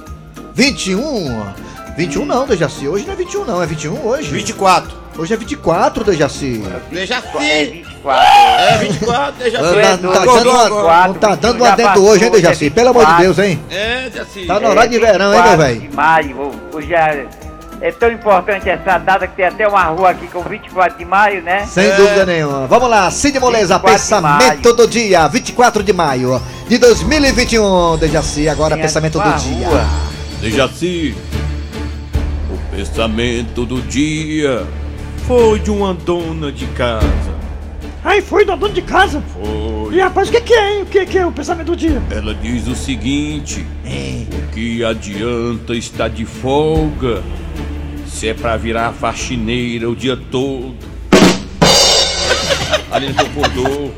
21? 0.54 1.52
21 1.96 2.24
não, 2.24 2.46
Dejaci. 2.46 2.88
Hoje 2.88 3.04
não 3.06 3.12
é 3.12 3.16
21, 3.16 3.44
não. 3.44 3.62
É 3.62 3.66
21 3.66 4.06
hoje. 4.06 4.30
24. 4.30 5.04
Hoje 5.16 5.32
é 5.32 5.36
24, 5.36 6.04
Dejaci. 6.04 6.62
Deja 6.90 7.22
É 7.40 7.66
fi. 7.66 7.83
24. 8.04 8.22
É 8.58 8.78
24, 8.78 9.32
deja 9.38 9.62
Não 9.62 9.74
fi. 9.74 9.80
tá, 9.80 9.96
não 9.96 10.12
tá 10.12 11.06
não 11.08 11.14
tá 11.14 11.34
dando 11.34 11.62
um 11.62 11.64
adendo 11.64 12.04
hoje, 12.04 12.24
hein, 12.24 12.30
hoje 12.30 12.38
é 12.38 12.42
Dejaci? 12.48 12.70
Pelo 12.70 12.88
amor 12.90 13.06
de 13.06 13.12
24. 13.12 13.24
Deus, 13.34 13.38
hein? 13.50 13.60
É, 13.70 14.10
Jaci. 14.14 14.46
Tá 14.46 14.60
no 14.60 14.68
horário 14.68 14.90
de 14.90 14.98
verão, 14.98 15.34
hein, 15.34 15.42
meu 15.42 15.50
24 15.52 15.58
velho? 15.66 15.80
de 15.80 15.96
maio. 15.96 16.50
Hoje 16.72 16.94
é, 16.94 17.26
é 17.80 17.92
tão 17.92 18.10
importante 18.12 18.68
essa 18.68 18.98
data 18.98 19.26
que 19.26 19.36
tem 19.36 19.46
até 19.46 19.66
uma 19.66 19.82
rua 19.84 20.10
aqui 20.10 20.26
com 20.28 20.42
24 20.42 20.98
de 20.98 21.04
maio, 21.04 21.42
né? 21.42 21.66
Sem 21.66 21.86
É. 21.86 21.96
dúvida 21.96 22.26
nenhuma. 22.26 22.66
Vamos 22.66 22.90
lá, 22.90 23.10
Cid 23.10 23.40
Moleza, 23.40 23.78
24 23.78 23.88
de 23.88 23.92
pensamento 24.02 24.72
do 24.74 24.86
dia, 24.86 25.28
24 25.28 25.82
de 25.82 25.92
maio 25.92 26.42
de 26.68 26.78
2021, 26.78 27.96
Dejaci. 27.98 28.48
Agora, 28.48 28.74
Tem 28.74 28.82
pensamento 28.84 29.18
do 29.18 29.32
dia. 29.38 29.66
rua. 29.68 29.84
Dejaci, 30.40 31.14
o 32.50 32.76
pensamento 32.76 33.64
do 33.64 33.80
dia 33.80 34.66
foi 35.26 35.58
de 35.58 35.70
uma 35.70 35.94
dona 35.94 36.52
de 36.52 36.66
casa. 36.68 37.34
Ai, 38.04 38.20
foi 38.20 38.44
da 38.44 38.54
dona 38.54 38.74
de 38.74 38.82
casa? 38.82 39.22
Foi. 39.32 39.94
E 39.94 39.98
rapaz, 40.00 40.28
o 40.28 40.32
que, 40.32 40.40
que 40.42 40.52
é, 40.52 40.76
hein? 40.76 40.82
O 40.82 40.86
que, 40.86 41.06
que 41.06 41.18
é 41.18 41.26
o 41.26 41.32
pensamento 41.32 41.68
do 41.68 41.76
dia? 41.76 42.02
Ela 42.10 42.34
diz 42.34 42.68
o 42.68 42.74
seguinte: 42.74 43.66
o 44.30 44.52
que 44.52 44.84
adianta 44.84 45.74
estar 45.74 46.08
de 46.08 46.26
folga 46.26 47.22
se 48.06 48.28
é 48.28 48.34
pra 48.34 48.56
virar 48.56 48.92
faxineira 48.92 49.88
o 49.88 49.96
dia 49.96 50.16
todo? 50.30 50.74
Ali 52.92 53.12
não 53.12 53.24
concordou. 53.24 53.94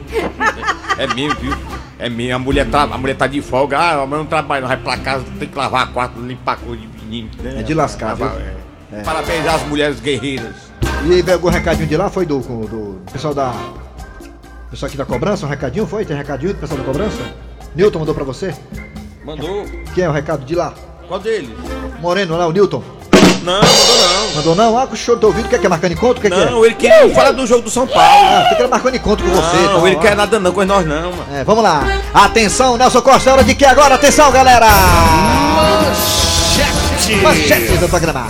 É 0.96 1.06
mesmo, 1.12 1.38
viu? 1.40 1.56
É 1.98 2.08
minha, 2.08 2.36
a 2.36 2.38
mulher, 2.38 2.66
tá, 2.68 2.82
a 2.82 2.98
mulher 2.98 3.16
tá 3.16 3.26
de 3.26 3.40
folga, 3.40 3.78
ah, 3.78 4.02
a 4.02 4.06
mulher 4.06 4.18
não 4.18 4.26
trabalha, 4.26 4.60
não 4.60 4.68
vai 4.68 4.76
pra 4.76 4.98
casa, 4.98 5.24
tem 5.38 5.48
que 5.48 5.56
lavar 5.56 5.92
quarto, 5.92 6.20
limpar 6.20 6.56
coisa 6.58 6.80
de 6.80 6.88
menino. 7.04 7.30
Né? 7.42 7.60
É 7.60 7.62
de 7.62 7.74
lascar, 7.74 8.14
viu? 8.14 8.26
é. 8.92 9.02
Parabéns 9.02 9.46
às 9.46 9.66
mulheres 9.66 9.98
guerreiras. 10.00 10.54
E 11.06 11.12
aí, 11.14 11.22
veio 11.22 11.36
algum 11.36 11.48
recadinho 11.48 11.86
de 11.88 11.96
lá? 11.96 12.08
Foi 12.08 12.24
do, 12.24 12.38
do, 12.40 12.66
do 12.66 13.12
pessoal 13.12 13.34
da. 13.34 13.54
Pessoal 14.70 14.88
aqui 14.88 14.96
da 14.96 15.04
cobrança? 15.04 15.46
Um 15.46 15.48
recadinho? 15.48 15.86
Foi? 15.86 16.04
Tem 16.04 16.16
recadinho 16.16 16.52
do 16.52 16.58
pessoal 16.58 16.78
da 16.78 16.84
cobrança? 16.84 17.18
Newton 17.74 18.00
mandou 18.00 18.14
pra 18.14 18.24
você? 18.24 18.54
Mandou. 19.24 19.64
Quem 19.94 20.04
é 20.04 20.08
o 20.08 20.12
recado 20.12 20.44
de 20.44 20.54
lá? 20.54 20.74
Qual 21.06 21.20
deles? 21.20 21.50
Moreno 22.00 22.36
lá, 22.36 22.46
o 22.46 22.52
Newton. 22.52 22.82
Não, 23.42 23.54
mandou 23.54 23.96
não. 23.98 24.34
Mandou 24.34 24.54
não? 24.56 24.78
Ah, 24.78 24.86
com 24.86 24.94
o 24.94 24.96
show 24.96 25.14
do 25.14 25.28
ouvido, 25.28 25.48
quer 25.48 25.60
que 25.60 25.66
é 25.66 25.68
marcando 25.68 25.92
encontro? 25.92 26.18
O 26.18 26.20
que, 26.20 26.28
que 26.28 26.34
é? 26.34 26.50
Não, 26.50 26.64
ele 26.64 26.74
quer 26.74 27.08
falar 27.14 27.30
do 27.30 27.46
jogo 27.46 27.62
do 27.62 27.70
São 27.70 27.86
Paulo. 27.86 28.28
Ah, 28.28 28.46
tem 28.48 28.58
que 28.58 28.66
marcando 28.66 28.96
encontro 28.96 29.24
com 29.24 29.32
você. 29.32 29.56
Não, 29.56 29.64
então, 29.64 29.86
ele 29.86 29.96
ó. 29.96 30.00
quer 30.00 30.16
nada 30.16 30.40
não 30.40 30.52
com 30.52 30.64
nós 30.64 30.84
não, 30.84 31.12
mano. 31.12 31.26
É, 31.32 31.44
vamos 31.44 31.62
lá. 31.62 31.84
Atenção, 32.12 32.76
Nelson 32.76 33.02
Costa, 33.02 33.30
é 33.30 33.32
hora 33.34 33.44
de 33.44 33.54
que 33.54 33.64
agora? 33.64 33.94
Atenção, 33.94 34.32
galera! 34.32 34.66
Manchetes 37.22 37.78
do 37.78 37.88
programa. 37.88 38.26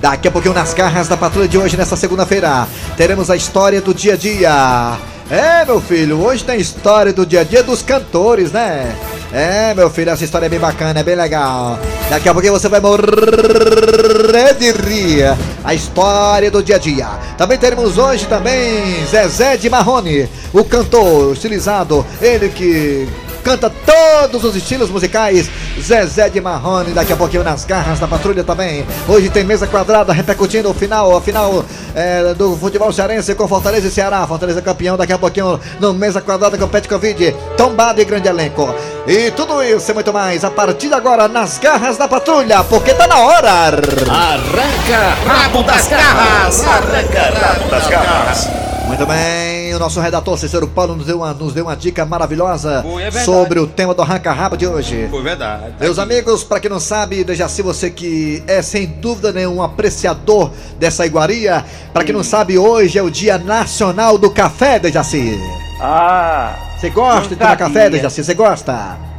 Daqui 0.00 0.26
a 0.26 0.30
pouquinho 0.30 0.54
nas 0.54 0.74
carras 0.74 1.06
da 1.06 1.16
patrulha 1.16 1.46
de 1.46 1.58
hoje, 1.58 1.76
nessa 1.76 1.94
segunda-feira, 1.94 2.66
teremos 2.96 3.30
a 3.30 3.36
história 3.36 3.80
do 3.80 3.94
dia 3.94 4.14
a 4.14 4.16
dia. 4.16 4.98
É, 5.30 5.64
meu 5.64 5.80
filho, 5.80 6.20
hoje 6.20 6.42
tem 6.42 6.58
história 6.58 7.12
do 7.12 7.24
dia 7.24 7.42
a 7.42 7.44
dia 7.44 7.62
dos 7.62 7.82
cantores, 7.82 8.50
né? 8.50 8.92
É, 9.32 9.72
meu 9.74 9.88
filho, 9.88 10.10
essa 10.10 10.24
história 10.24 10.46
é 10.46 10.48
bem 10.48 10.58
bacana, 10.58 10.98
é 10.98 11.04
bem 11.04 11.14
legal. 11.14 11.78
Daqui 12.10 12.28
a 12.28 12.32
pouquinho 12.32 12.52
você 12.52 12.68
vai 12.68 12.80
morrer 12.80 14.54
de 14.58 14.72
rir. 14.72 15.36
A 15.62 15.72
história 15.72 16.50
do 16.50 16.60
dia 16.60 16.74
a 16.74 16.78
dia. 16.80 17.06
Também 17.38 17.56
teremos 17.56 17.96
hoje 17.96 18.26
também 18.26 19.06
Zezé 19.06 19.56
de 19.56 19.70
Marrone, 19.70 20.28
o 20.52 20.64
cantor 20.64 21.32
estilizado, 21.32 22.04
ele 22.20 22.48
que 22.48 23.08
canta 23.40 23.70
todos 23.70 24.44
os 24.44 24.56
estilos 24.56 24.90
musicais. 24.90 25.50
Zezé 25.80 26.28
de 26.28 26.40
Marrone, 26.40 26.92
daqui 26.92 27.12
a 27.12 27.16
pouquinho 27.16 27.42
nas 27.42 27.64
garras 27.64 27.98
da 27.98 28.06
patrulha 28.06 28.44
também. 28.44 28.84
Hoje 29.08 29.28
tem 29.30 29.44
mesa 29.44 29.66
quadrada 29.66 30.12
repercutindo 30.12 30.70
o 30.70 30.74
final, 30.74 31.16
a 31.16 31.20
final 31.20 31.64
é, 31.94 32.34
do 32.34 32.56
futebol 32.56 32.92
cearense 32.92 33.34
com 33.34 33.48
Fortaleza 33.48 33.88
e 33.88 33.90
Ceará. 33.90 34.26
Fortaleza 34.26 34.60
campeão, 34.60 34.96
daqui 34.96 35.12
a 35.12 35.18
pouquinho 35.18 35.58
no 35.78 35.94
mesa 35.94 36.20
quadrada 36.20 36.58
com 36.58 36.68
Pet 36.68 36.88
Covid, 36.88 37.34
tombado 37.56 38.00
e 38.00 38.04
grande 38.04 38.28
elenco. 38.28 38.74
E 39.06 39.30
tudo 39.30 39.62
isso 39.62 39.90
e 39.90 39.94
muito 39.94 40.12
mais 40.12 40.44
a 40.44 40.50
partir 40.50 40.88
de 40.88 40.94
agora 40.94 41.28
nas 41.28 41.58
garras 41.58 41.96
da 41.96 42.06
patrulha, 42.06 42.62
porque 42.64 42.92
tá 42.94 43.06
na 43.06 43.18
hora. 43.18 43.50
Arranca 43.50 45.16
rabo 45.26 45.62
das 45.62 45.88
garras! 45.88 46.64
Arranca 46.64 47.22
rabo 47.38 47.70
das 47.70 47.86
garras! 47.88 48.48
Muito 48.86 49.06
bem, 49.06 49.49
o 49.74 49.78
nosso 49.78 50.00
redator 50.00 50.38
Cícero 50.38 50.66
Paulo 50.68 50.96
nos 50.96 51.06
deu 51.06 51.18
uma, 51.18 51.32
nos 51.32 51.52
deu 51.52 51.64
uma 51.64 51.76
dica 51.76 52.04
maravilhosa 52.04 52.82
Foi, 52.82 53.02
é 53.02 53.10
sobre 53.10 53.58
o 53.58 53.66
tema 53.66 53.94
do 53.94 54.02
arranca-rabo 54.02 54.56
de 54.56 54.66
hoje. 54.66 55.08
Foi 55.10 55.22
verdade. 55.22 55.74
Meus 55.80 55.98
amigos, 55.98 56.44
pra 56.44 56.60
quem 56.60 56.70
não 56.70 56.80
sabe, 56.80 57.24
Dejaci, 57.24 57.62
você 57.62 57.90
que 57.90 58.42
é 58.46 58.62
sem 58.62 58.86
dúvida 58.86 59.32
nenhum 59.32 59.56
um 59.56 59.62
apreciador 59.62 60.50
dessa 60.78 61.04
iguaria, 61.04 61.64
pra 61.92 62.04
quem 62.04 62.14
não 62.14 62.22
sabe, 62.24 62.58
hoje 62.58 62.98
é 62.98 63.02
o 63.02 63.10
Dia 63.10 63.38
Nacional 63.38 64.16
do 64.16 64.30
Café, 64.30 64.78
Dejaci. 64.78 65.38
Ah, 65.80 66.54
Você 66.78 66.90
gosta 66.90 67.28
de 67.30 67.36
tomar 67.36 67.56
café, 67.56 67.88
Dejaci? 67.90 68.22
Você 68.22 68.34
gosta? 68.34 69.09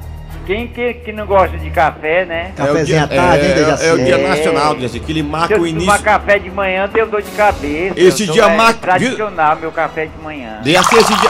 Quem 0.45 0.67
que, 0.67 0.93
que 0.95 1.11
não 1.11 1.25
gosta 1.25 1.57
de 1.57 1.69
café, 1.69 2.25
né? 2.25 2.51
Cafézinho 2.55 2.99
à 2.99 3.03
é, 3.03 3.07
tarde, 3.07 3.45
hein, 3.45 3.51
é, 3.51 3.55
Dejaci? 3.55 3.85
é 3.85 3.93
o 3.93 3.97
dia 4.03 4.15
É. 4.15 4.27
nacional, 4.27 4.75
Dejaci, 4.75 4.99
que 4.99 5.11
ele 5.11 5.21
Se 5.21 5.27
marca 5.27 5.53
eu 5.53 5.61
o 5.61 5.67
início. 5.67 5.87
tomar 5.87 6.01
café 6.01 6.39
de 6.39 6.49
manhã, 6.51 6.89
deu 6.91 7.07
dor 7.07 7.21
de 7.21 7.31
cabeça. 7.31 7.93
Esse 7.99 8.27
Eu 8.27 8.33
dia 8.33 8.43
é 8.43 8.55
marca- 8.57 8.79
tradicional 8.79 9.55
meu 9.57 9.71
café 9.71 10.05
de 10.07 10.23
manhã. 10.23 10.59
Dejaci, 10.63 10.95
esse 10.97 11.13
dia. 11.15 11.29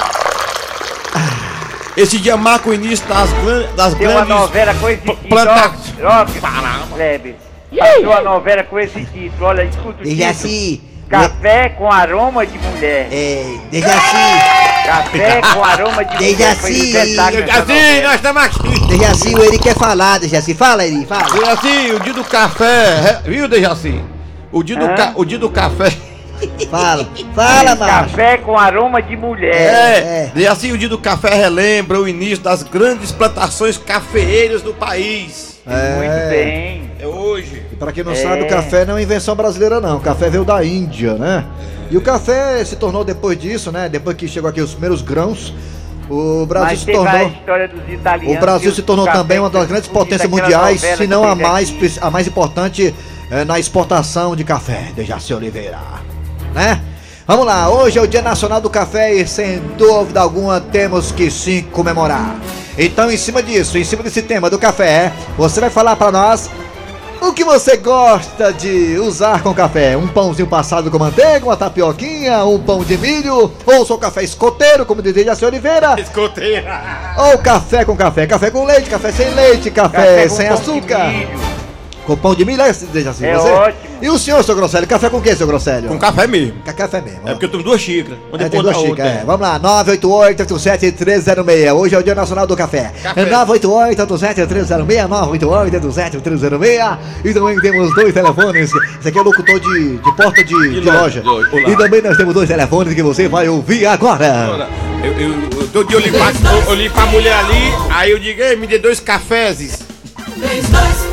Esse 1.98 2.18
dia 2.20 2.38
marca 2.38 2.70
o 2.70 2.74
início 2.74 3.06
das, 3.08 3.30
gran- 3.34 3.75
das 3.75 3.94
Tem 3.96 4.08
uma 4.08 4.25
grandes. 4.25 4.36
novela 4.41 4.74
com 4.75 4.89
esse 4.89 5.01
título. 5.01 5.18
planta- 5.30 5.72
Ó, 6.03 6.22
ó. 6.22 6.25
Passou 7.77 8.13
a 8.13 8.22
novela 8.22 8.63
com 8.63 8.80
esse 8.80 9.06
título. 9.06 9.46
Olha, 9.46 9.63
escuta 9.63 9.89
o 9.89 9.94
título. 10.03 10.15
Dejaci, 10.15 10.82
Café 11.12 11.70
com 11.70 11.91
aroma 11.91 12.46
de 12.46 12.58
mulher. 12.58 13.08
é, 13.12 13.46
Dejaci, 13.70 14.15
Café 14.86 15.41
com 15.53 15.63
aroma 15.63 16.06
de 16.06 16.15
mulher. 16.15 16.36
Dejaci. 16.36 16.72
Espetáculo 16.98 17.44
essa 17.44 17.62
Dejaci, 17.62 17.68
novela. 17.74 18.03
nós 18.03 18.15
estamos 18.15 18.44
aqui. 18.44 18.88
Dejaci, 18.88 19.36
o 19.36 19.44
Eri 19.44 19.60
quer 19.60 19.75
falar, 19.75 20.20
Dejaci. 20.20 20.53
Fala, 20.53 20.86
Eri, 20.88 21.06
fala. 21.06 21.24
Dejaci, 21.34 21.91
o 21.94 22.00
dia 22.00 22.13
do 22.13 22.24
café. 22.24 23.22
é- 23.25 23.30
Viu, 23.30 23.48
Dejaci? 23.48 24.01
O 24.51 24.63
dia 24.63 24.77
do, 24.77 24.88
ca... 24.96 25.12
o 25.15 25.25
dia 25.25 25.38
do 25.38 25.50
café. 25.50 25.91
Fala, 26.72 27.08
fala, 27.36 27.75
macho. 27.75 28.10
Café 28.10 28.38
com 28.38 28.58
aroma 28.58 29.00
de 29.01 29.15
mulher. 29.15 29.53
É. 29.53 29.98
É, 30.00 30.32
Dejaci, 30.34 30.72
o 30.72 30.77
dia 30.77 30.89
do 30.89 30.98
café 30.98 31.36
relembra 31.36 32.00
o 32.00 32.08
início 32.08 32.39
das 32.39 32.63
grandes 32.63 33.12
plantações 33.12 33.77
cafeeiras 33.77 34.62
do 34.62 34.74
país. 34.74 35.60
Muito 35.65 36.30
bem. 36.30 36.89
É 37.00 37.06
hoje. 37.06 37.63
Pra 37.81 37.91
quem 37.91 38.03
não 38.03 38.11
É. 38.11 38.15
sabe, 38.15 38.43
o 38.43 38.47
café 38.47 38.85
não 38.85 38.95
é 38.95 39.01
invenção 39.01 39.35
brasileira, 39.35 39.81
não. 39.81 39.97
O 39.97 40.00
café 40.00 40.29
veio 40.29 40.45
da 40.45 40.63
Índia, 40.63 41.15
né? 41.15 41.43
E 41.89 41.97
o 41.97 42.01
café 42.01 42.63
se 42.63 42.75
tornou 42.75 43.03
depois 43.03 43.39
disso, 43.39 43.71
né? 43.71 43.89
Depois 43.89 44.15
que 44.15 44.27
chegou 44.27 44.47
aqui 44.47 44.61
os 44.61 44.69
primeiros 44.73 45.01
grãos, 45.01 45.51
o 46.07 46.45
Brasil 46.45 46.77
se 46.77 46.85
tornou. 46.91 47.27
história 47.29 47.67
dos 47.67 47.91
italianos. 47.91 48.38
O 48.38 48.39
Brasil 48.39 48.71
se 48.71 48.83
tornou 48.83 49.07
também 49.07 49.39
uma 49.39 49.50
das 49.50 49.67
grandes 49.67 49.89
potências 49.89 50.29
mundiais, 50.29 50.79
se 50.79 51.07
não 51.07 51.23
a 51.23 51.29
teve 51.35 51.41
mais, 51.41 51.69
aqui. 51.71 51.91
a 52.00 52.11
mais 52.11 52.27
importante 52.27 52.93
eh, 53.31 53.43
na 53.45 53.57
exportação 53.59 54.35
de 54.35 54.43
café, 54.43 54.91
Dejaci 54.95 55.33
Oliveira. 55.33 55.79
Né? 56.53 56.79
Vamos 57.25 57.47
lá, 57.47 57.67
hoje 57.67 57.97
é 57.97 58.01
o 58.03 58.07
Dia 58.07 58.21
Nacional 58.21 58.61
do 58.61 58.69
Café 58.69 59.11
e 59.15 59.25
sem 59.25 59.59
dúvida 59.75 60.21
alguma 60.21 60.61
temos 60.61 61.11
que 61.11 61.31
sim 61.31 61.63
comemorar. 61.63 62.35
Então, 62.77 63.09
em 63.09 63.17
cima 63.17 63.41
disso, 63.41 63.75
em 63.77 63.83
cima 63.83 64.03
desse 64.03 64.21
tema 64.21 64.51
do 64.51 64.59
café, 64.59 65.11
você 65.35 65.59
vai 65.59 65.69
falar 65.71 65.95
pra 65.95 66.11
nós 66.11 66.50
o 67.21 67.33
que 67.33 67.43
você 67.43 67.77
gosta 67.77 68.51
de 68.51 68.97
usar 68.97 69.41
com 69.43 69.53
café? 69.53 69.95
Um 69.95 70.07
pãozinho 70.07 70.47
passado 70.47 70.89
com 70.89 70.97
manteiga, 70.97 71.45
uma 71.45 71.55
tapioquinha, 71.55 72.43
um 72.43 72.59
pão 72.59 72.83
de 72.83 72.97
milho, 72.97 73.51
ou 73.65 73.85
só 73.85 73.97
café 73.97 74.23
escoteiro, 74.23 74.85
como 74.85 75.01
diz 75.01 75.13
Dejaci 75.13 75.45
Oliveira, 75.45 75.99
Escoteira. 75.99 76.81
ou 77.17 77.37
café 77.37 77.85
com 77.85 77.95
café, 77.95 78.25
café 78.25 78.49
com 78.49 78.65
leite, 78.65 78.89
café 78.89 79.11
sem 79.11 79.29
leite, 79.33 79.69
café, 79.69 79.97
Café 79.97 80.29
sem 80.29 80.47
açúcar. 80.47 81.11
Com 82.05 82.17
pão 82.17 82.34
de 82.34 82.43
milho, 82.43 82.62
é 82.63 82.70
esse, 82.70 82.86
Dejaci, 82.88 83.25
É 83.25 83.36
você? 83.38 83.50
ótimo. 83.50 83.91
E 84.01 84.10
o 84.10 84.17
senhor, 84.17 84.43
seu 84.43 84.55
Grosselio, 84.55 84.88
café 84.88 85.08
com 85.10 85.17
o 85.17 85.22
que, 85.22 85.36
seu 85.36 85.46
Grosselio? 85.46 85.88
Com 85.88 86.00
café 86.00 86.25
mesmo. 86.25 86.53
Com 86.65 86.74
café 86.74 87.00
mesmo. 87.00 87.20
É 87.25 87.31
porque 87.34 87.46
eu 87.46 87.50
tomo 87.51 87.63
duas 87.63 87.79
xícaras. 87.79 88.17
Onde 88.34 88.43
É, 88.43 88.48
eu 88.48 88.50
tem 88.50 88.62
duas 88.62 88.75
xícaras, 88.75 88.89
outra, 88.89 89.05
é. 89.22 89.24
Vamos 89.24 89.41
lá, 89.41 89.60
988-87-306. 89.86 91.74
Hoje 91.75 91.96
é 91.96 92.00
o 92.00 92.03
Dia 92.03 92.15
Nacional 92.15 92.48
do 92.48 92.55
Café. 92.58 92.91
Café. 93.03 93.25
988-87-306, 93.25 95.08
988-87-306. 95.08 96.98
E 97.24 97.34
também 97.34 97.60
temos 97.60 97.93
dois 97.93 98.12
telefones. 98.13 98.72
Esse 99.00 99.08
aqui 99.08 99.17
é 99.17 99.22
o 99.22 99.24
locutor 99.24 99.60
de, 99.60 99.98
de 99.98 100.15
porta 100.15 100.43
de, 100.43 100.81
de 100.81 100.81
loja. 100.81 100.91
loja, 101.01 101.22
de 101.22 101.27
loja. 101.27 101.50
Olá. 101.53 101.70
E 101.70 101.75
também 101.77 102.01
nós 102.01 102.17
temos 102.17 102.34
dois 102.34 102.48
telefones 102.50 102.93
que 102.96 103.03
você 103.03 103.27
vai 103.27 103.48
ouvir 103.48 103.86
agora. 103.86 104.50
Ora, 104.51 104.67
Eu, 105.03 105.13
eu, 105.13 105.29
eu, 105.60 105.67
todo 105.72 105.88
dia 105.88 105.98
eu 105.98 106.01
ligo, 106.01 106.17
pra, 106.17 106.31
eu, 106.51 106.62
eu 106.70 106.74
ligo 106.75 106.93
pra 106.96 107.05
mulher 107.08 107.34
ali, 107.34 107.72
aí 107.91 108.12
eu 108.12 108.20
digo, 108.20 108.41
ei, 108.41 108.55
me 108.55 108.65
dê 108.67 108.79
dois 108.79 109.00
cafés. 109.00 109.79
3261 110.39 111.11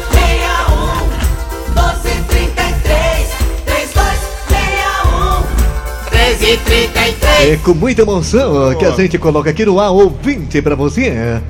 É 6.50 7.56
com 7.62 7.74
muita 7.74 8.02
emoção 8.02 8.74
que 8.74 8.84
a 8.86 8.90
gente 8.92 9.18
coloca 9.18 9.50
aqui 9.50 9.66
no 9.66 9.78
ar 9.78 9.90
ouvinte 9.90 10.62
pra 10.62 10.74
você. 10.74 11.40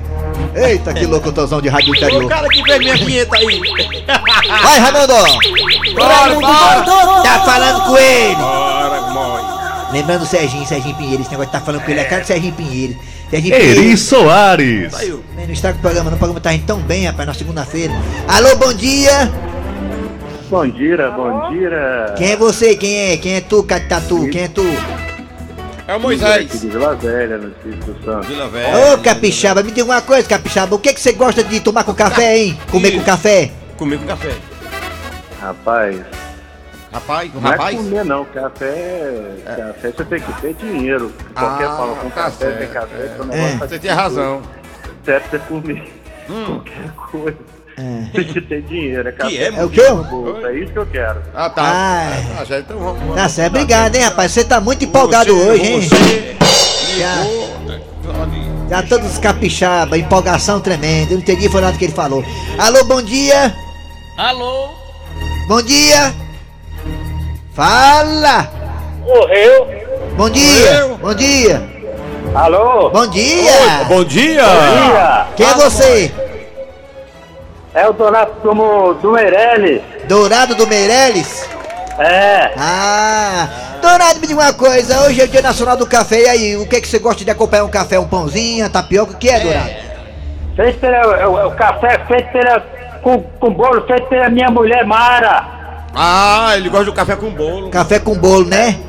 Eita, 0.53 0.93
que 0.93 1.05
locutorzão 1.05 1.61
de 1.61 1.69
rádio 1.69 1.93
O 1.93 1.95
interior. 1.95 2.27
cara 2.27 2.47
que 2.49 2.61
fez 2.63 2.79
minha 2.79 2.97
vinheta 2.97 3.35
aí. 3.37 3.61
Vai, 4.61 4.79
Raimundo! 4.79 5.13
Raimundo 5.13 6.85
doido 6.85 7.23
Tá 7.23 7.39
falando 7.45 7.85
com 7.85 7.97
ele! 7.97 8.35
Bora. 8.35 9.89
Lembrando 9.93 10.23
o 10.23 10.25
Serginho, 10.25 10.65
Serginho 10.67 10.95
Pinheiro, 10.95 11.21
esse 11.21 11.31
negócio 11.31 11.51
tá 11.51 11.59
falando 11.61 11.81
com 11.83 11.89
ele, 11.91 11.99
é 12.01 12.03
cara 12.03 12.21
do 12.21 12.27
Serginho 12.27 12.53
Pinheiro. 12.53 12.95
Serginho 13.29 13.55
Eri 13.55 13.97
Soares. 13.97 14.91
Saiu. 14.91 15.23
Não 15.35 15.51
estraga 15.51 15.77
o 15.77 15.81
programa, 15.81 16.09
não. 16.09 16.15
O 16.15 16.19
programa 16.19 16.39
tá 16.41 16.53
indo 16.53 16.65
tão 16.65 16.79
bem, 16.79 17.05
rapaz, 17.05 17.27
na 17.27 17.33
segunda-feira. 17.33 17.93
Alô, 18.27 18.55
bom 18.57 18.73
dia! 18.73 19.31
Bom 20.49 20.67
dia, 20.67 21.11
bom 21.11 21.51
dia. 21.51 22.15
Quem 22.17 22.31
é 22.31 22.35
você? 22.35 22.75
Quem 22.75 23.11
é? 23.11 23.17
Quem 23.17 23.35
é 23.35 23.41
tu, 23.41 23.63
Catatu? 23.63 24.27
Quem 24.29 24.43
é 24.43 24.47
tu? 24.47 24.63
É 25.87 25.95
o 25.95 25.99
Moisés. 25.99 26.49
de 26.59 26.67
Vila 26.69 26.95
Velha, 26.95 27.37
no 27.37 27.49
Espírito 27.49 27.95
Santo. 28.03 28.27
Vila 28.27 28.47
Velha. 28.47 28.93
Ô, 28.93 28.97
Capixaba, 28.97 29.61
me 29.61 29.71
diga 29.71 29.85
uma 29.85 30.01
coisa, 30.01 30.27
Capixaba. 30.27 30.75
O 30.75 30.79
que, 30.79 30.93
que 30.93 30.99
você 30.99 31.13
gosta 31.13 31.43
de 31.43 31.59
tomar 31.59 31.83
com 31.83 31.93
café, 31.93 32.37
hein? 32.37 32.57
Comer 32.71 32.91
com 32.97 33.03
café? 33.03 33.51
Comer 33.77 33.99
com 33.99 34.07
café. 34.07 34.35
Rapaz, 35.39 35.97
Rapaz, 36.91 37.31
não 37.33 37.41
rapaz? 37.41 37.75
é 37.75 37.77
comer 37.77 38.03
não, 38.05 38.25
café, 38.25 39.13
café 39.45 39.91
você 39.91 40.03
tem 40.05 40.19
que 40.19 40.41
ter 40.41 40.53
dinheiro. 40.55 41.13
Qualquer 41.35 41.67
Ah, 41.67 41.77
fala 41.77 41.95
com 41.95 42.09
tá 42.09 42.23
café, 42.23 42.51
tem 42.51 42.67
café, 42.67 42.95
é. 43.05 43.15
seu 43.15 43.25
negócio 43.25 43.59
tá 43.59 43.67
Você 43.67 43.79
tem 43.79 43.91
razão. 43.91 44.41
Certo 45.05 45.29
você 45.29 45.39
comer 45.39 45.98
qualquer 46.45 46.91
coisa. 47.11 47.37
Tem 48.13 48.23
que 48.25 48.41
ter 48.41 48.61
dinheiro, 48.63 49.07
é. 49.07 49.11
Que 49.13 49.37
é, 49.37 49.47
É 49.55 49.63
o 49.63 49.69
quê? 49.69 49.81
bolso, 50.09 50.45
É 50.45 50.53
isso 50.59 50.71
que 50.73 50.79
eu 50.79 50.85
quero. 50.85 51.21
Ah, 51.33 51.49
tá. 51.49 51.61
Ai. 51.63 52.25
Ah, 52.39 52.43
já, 52.43 52.59
então 52.59 52.77
vamos. 52.77 52.99
vamos. 52.99 53.15
Tá 53.15 53.29
certo, 53.29 53.53
obrigado, 53.55 53.95
hein, 53.95 54.01
rapaz. 54.03 54.31
Você 54.33 54.43
tá 54.43 54.59
muito 54.59 54.83
empolgado 54.83 55.33
Você- 55.33 55.49
hoje, 55.49 55.63
hein? 55.65 55.81
Você 55.81 56.35
Já. 56.97 57.15
Olha, 58.19 58.59
Já 58.69 58.83
todos 58.83 59.17
capixaba, 59.17 59.97
empolgação 59.97 60.59
tremenda. 60.59 61.11
Eu 61.13 61.17
não 61.17 61.21
entendi 61.23 61.47
foi 61.49 61.61
nada 61.61 61.77
que 61.77 61.85
ele 61.85 61.93
falou. 61.93 62.23
Alô, 62.57 62.83
bom 62.83 63.01
dia. 63.01 63.55
Alô? 64.17 64.69
Bom 65.47 65.61
dia. 65.61 66.13
Fala. 67.53 68.51
Morreu. 69.05 69.67
Bom 70.17 70.29
dia. 70.29 70.97
Bom 71.01 71.13
dia. 71.13 71.61
Alô? 72.35 72.89
Bom 72.91 73.07
dia. 73.07 73.85
Bom 73.87 74.03
dia! 74.03 74.43
Dia. 74.43 75.27
Quem 75.35 75.47
é 75.47 75.53
você? 75.55 76.11
É 77.73 77.87
o 77.87 77.93
Donato 77.93 78.33
do, 78.41 78.93
do 78.95 79.11
Meirelles. 79.11 79.81
Dourado 80.07 80.55
do 80.55 80.65
Meireles? 80.65 81.47
É. 81.99 82.51
Ah, 82.57 83.47
Dourado, 83.81 84.19
me 84.19 84.27
diga 84.27 84.41
uma 84.41 84.53
coisa, 84.53 85.01
hoje 85.01 85.21
é 85.21 85.25
o 85.25 85.27
dia 85.27 85.41
nacional 85.41 85.77
do 85.77 85.85
café, 85.85 86.21
e 86.21 86.29
aí, 86.29 86.57
o 86.57 86.67
que 86.67 86.81
que 86.81 86.87
você 86.87 86.97
gosta 86.97 87.23
de 87.23 87.29
acompanhar 87.29 87.65
um 87.65 87.69
café, 87.69 87.99
um 87.99 88.07
pãozinho, 88.07 88.63
uma 88.63 88.69
tapioca, 88.69 89.13
o 89.13 89.17
que 89.17 89.29
é, 89.29 89.39
Dourado? 89.39 89.69
Feito 90.55 90.79
pela, 90.79 90.97
é 91.17 91.27
o, 91.27 91.47
o 91.47 91.51
café 91.51 91.99
feito 92.07 92.31
pela, 92.31 92.59
com, 93.03 93.21
com 93.21 93.53
bolo 93.53 93.85
feito 93.85 94.07
pela 94.07 94.29
minha 94.29 94.49
mulher 94.49 94.85
Mara. 94.85 95.59
Ah, 95.93 96.53
ele 96.55 96.69
gosta 96.69 96.85
do 96.85 96.93
café 96.93 97.15
com 97.15 97.29
bolo. 97.29 97.69
Café 97.69 97.99
com 97.99 98.15
bolo, 98.15 98.45
né? 98.45 98.79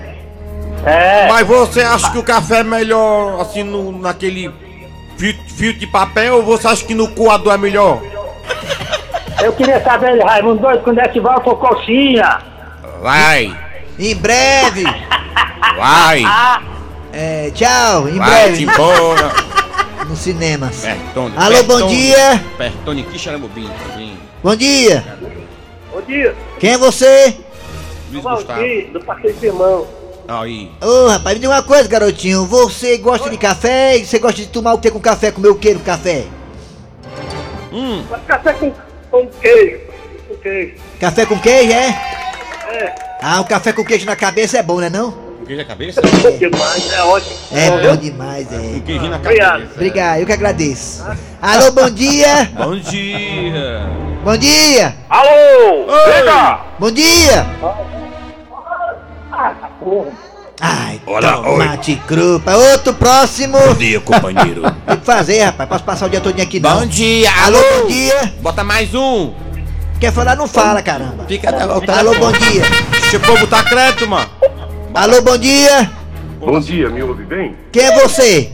É. 0.84 1.28
Mas 1.28 1.46
você 1.46 1.82
acha 1.82 2.10
que 2.10 2.18
o 2.18 2.22
café 2.22 2.60
é 2.60 2.64
melhor 2.64 3.40
assim 3.40 3.62
no, 3.62 3.92
naquele 3.92 4.50
fio, 5.16 5.34
fio 5.48 5.74
de 5.74 5.86
papel 5.86 6.36
ou 6.36 6.42
você 6.42 6.66
acha 6.66 6.84
que 6.84 6.94
no 6.94 7.08
coador 7.08 7.52
é 7.54 7.58
melhor? 7.58 8.00
Eu 9.42 9.52
queria 9.52 9.82
saber, 9.82 10.22
Raimundo 10.22 10.60
Doido, 10.60 10.82
quando 10.82 10.98
é 10.98 11.08
que 11.08 11.20
vai 11.20 11.36
o 11.36 11.40
cococinha? 11.40 12.38
Vai, 13.00 13.56
Em 13.98 14.14
breve, 14.14 14.84
vai, 15.76 16.22
é, 17.12 17.50
tchau, 17.54 18.08
em 18.08 18.18
vai-te 18.18 18.64
breve, 18.64 18.64
embora. 18.64 19.32
nos 20.08 20.18
cinemas. 20.18 20.80
Pertone. 20.80 21.34
Alô, 21.36 21.62
bom 21.62 21.76
Pertone. 21.78 21.96
dia, 21.96 22.44
Pertone 22.58 23.02
Quixaramubim. 23.04 23.70
Bom 24.42 24.56
dia, 24.56 25.04
Bom 25.92 26.00
dia. 26.02 26.34
quem 26.58 26.72
é 26.72 26.78
você? 26.78 27.36
Luiz 28.10 28.24
Gustavo. 28.24 28.60
do 28.92 29.00
Passeio 29.00 29.34
de 29.34 29.46
Irmão. 29.46 29.86
Aí. 30.28 30.70
Ô, 30.80 31.08
rapaz, 31.08 31.34
me 31.34 31.40
diga 31.40 31.52
uma 31.52 31.62
coisa, 31.62 31.88
garotinho, 31.88 32.44
você 32.46 32.98
gosta 32.98 33.30
de 33.30 33.36
café? 33.36 33.98
Você 33.98 34.18
gosta 34.18 34.40
de 34.40 34.48
tomar 34.48 34.74
o 34.74 34.78
que 34.78 34.90
com 34.90 35.00
café, 35.00 35.30
comer 35.32 35.48
o 35.48 35.54
que 35.56 35.74
no 35.74 35.80
café? 35.80 36.24
Café 38.26 38.52
com, 38.54 38.72
com 39.10 39.26
queijo. 39.28 39.80
Com 40.28 40.34
queijo. 40.36 40.74
Café 41.00 41.26
com 41.26 41.38
queijo, 41.38 41.72
é? 41.72 41.88
É. 42.72 42.94
Ah, 43.22 43.40
o 43.40 43.44
café 43.44 43.72
com 43.72 43.84
queijo 43.84 44.06
na 44.06 44.16
cabeça 44.16 44.58
é 44.58 44.62
bom, 44.62 44.78
né 44.80 44.88
não? 44.88 45.10
Com 45.12 45.44
queijo 45.44 45.60
na 45.62 45.68
cabeça? 45.68 46.00
Demais, 46.38 46.92
é 46.92 47.02
ótimo. 47.02 47.36
É 47.52 47.70
bom 47.88 47.96
demais, 47.96 48.46
Com 48.48 48.54
é. 48.54 48.80
queijinho 48.80 49.10
na 49.10 49.16
Obrigado. 49.16 49.52
cabeça. 49.52 49.74
Obrigado, 49.74 50.20
eu 50.20 50.26
que 50.26 50.32
agradeço. 50.32 51.04
Alô, 51.42 51.72
bom 51.72 51.90
dia! 51.90 52.50
Bom 52.56 52.76
dia! 52.76 53.80
Bom 54.22 54.36
dia! 54.36 54.94
Alô! 55.08 55.86
Vega! 56.06 56.60
Bom 56.78 56.90
dia! 56.90 57.46
Ai, 60.60 61.00
Olá, 61.06 61.38
tomate 61.38 61.96
crupa. 62.06 62.54
Outro 62.54 62.92
próximo. 62.92 63.58
Bom 63.58 63.74
dia, 63.74 64.00
companheiro. 64.00 64.62
Tem 64.86 64.96
que 64.98 65.06
fazer, 65.06 65.42
rapaz. 65.42 65.68
Posso 65.68 65.84
passar 65.84 66.06
o 66.06 66.08
dia 66.10 66.20
todo 66.20 66.38
aqui 66.38 66.60
não. 66.60 66.80
Bom 66.80 66.86
dia, 66.86 67.30
Alô, 67.44 67.58
bom 67.58 67.86
dia. 67.86 68.34
Bota 68.40 68.62
mais 68.62 68.94
um. 68.94 69.32
Quer 69.98 70.12
falar, 70.12 70.36
não 70.36 70.46
fala, 70.46 70.82
caramba. 70.82 71.24
Fica 71.26 71.48
até 71.48 71.66
voltar. 71.66 71.98
Alô, 72.00 72.14
bom 72.14 72.32
dia. 72.32 72.62
Deixa 72.90 73.16
eu 73.16 73.38
botar 73.38 73.64
crédito, 73.64 74.06
mano. 74.06 74.28
Alô, 74.94 75.22
bom 75.22 75.38
dia. 75.38 75.90
Bom 76.38 76.60
dia, 76.60 76.90
me 76.90 77.02
ouve 77.02 77.24
bem? 77.24 77.56
Quem 77.72 77.82
é 77.84 77.98
você? 78.00 78.52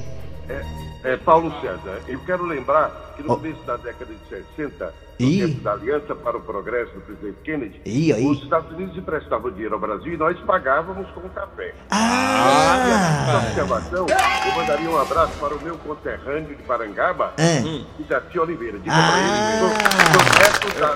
É 1.02 1.16
Paulo 1.16 1.52
César. 1.60 2.00
Eu 2.08 2.18
quero 2.20 2.44
lembrar 2.44 3.05
que 3.16 3.22
no 3.22 3.36
começo 3.36 3.62
da 3.64 3.76
década 3.76 4.12
de 4.12 4.28
60, 4.56 4.94
no 5.18 5.26
Ih. 5.26 5.46
tempo 5.46 5.60
da 5.62 5.72
Aliança 5.72 6.14
para 6.14 6.36
o 6.36 6.40
Progresso 6.40 6.92
do 6.92 7.00
presidente 7.00 7.38
Kennedy, 7.44 7.80
Ih, 7.84 8.12
aí. 8.12 8.26
os 8.26 8.42
Estados 8.42 8.70
Unidos 8.72 8.96
emprestavam 8.96 9.50
dinheiro 9.50 9.74
ao 9.74 9.80
Brasil 9.80 10.12
e 10.12 10.16
nós 10.16 10.38
pagávamos 10.40 11.08
com 11.12 11.28
café. 11.30 11.74
Ah! 11.90 13.26
Essa 13.28 13.46
observação, 13.48 14.06
eu 14.08 14.54
mandaria 14.56 14.90
um 14.90 14.98
abraço 14.98 15.32
para 15.40 15.54
o 15.54 15.60
meu 15.62 15.76
conterrâneo 15.78 16.54
de 16.54 16.62
Parangaba, 16.62 17.32
É. 17.38 17.62
Jaci 18.08 18.38
Oliveira. 18.38 18.78
Diga 18.78 18.92
Ah. 18.94 19.10
para 19.10 19.18
ele, 19.20 19.58
sou, 19.60 20.80
da 20.80 20.94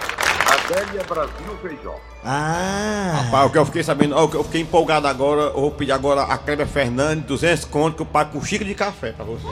Adélia 0.54 1.02
Brasil 1.08 1.58
Feijó. 1.62 1.94
Ah! 2.24 3.22
Rapaz, 3.24 3.46
o 3.46 3.50
que 3.52 3.58
eu 3.58 3.66
fiquei 3.66 3.82
sabendo, 3.82 4.14
ó, 4.16 4.24
o 4.24 4.28
que 4.28 4.36
eu 4.36 4.44
fiquei 4.44 4.60
empolgado 4.60 5.06
agora, 5.06 5.42
eu 5.42 5.52
vou 5.60 5.70
pedir 5.70 5.92
agora 5.92 6.22
a 6.22 6.36
Kleber 6.36 6.66
Fernandes 6.66 7.24
200 7.24 7.64
conto 7.64 7.96
que 7.96 8.02
eu 8.02 8.06
pago 8.06 8.32
com 8.32 8.44
xícara 8.44 8.68
de 8.68 8.74
café 8.74 9.12
pra 9.12 9.24
você. 9.24 9.46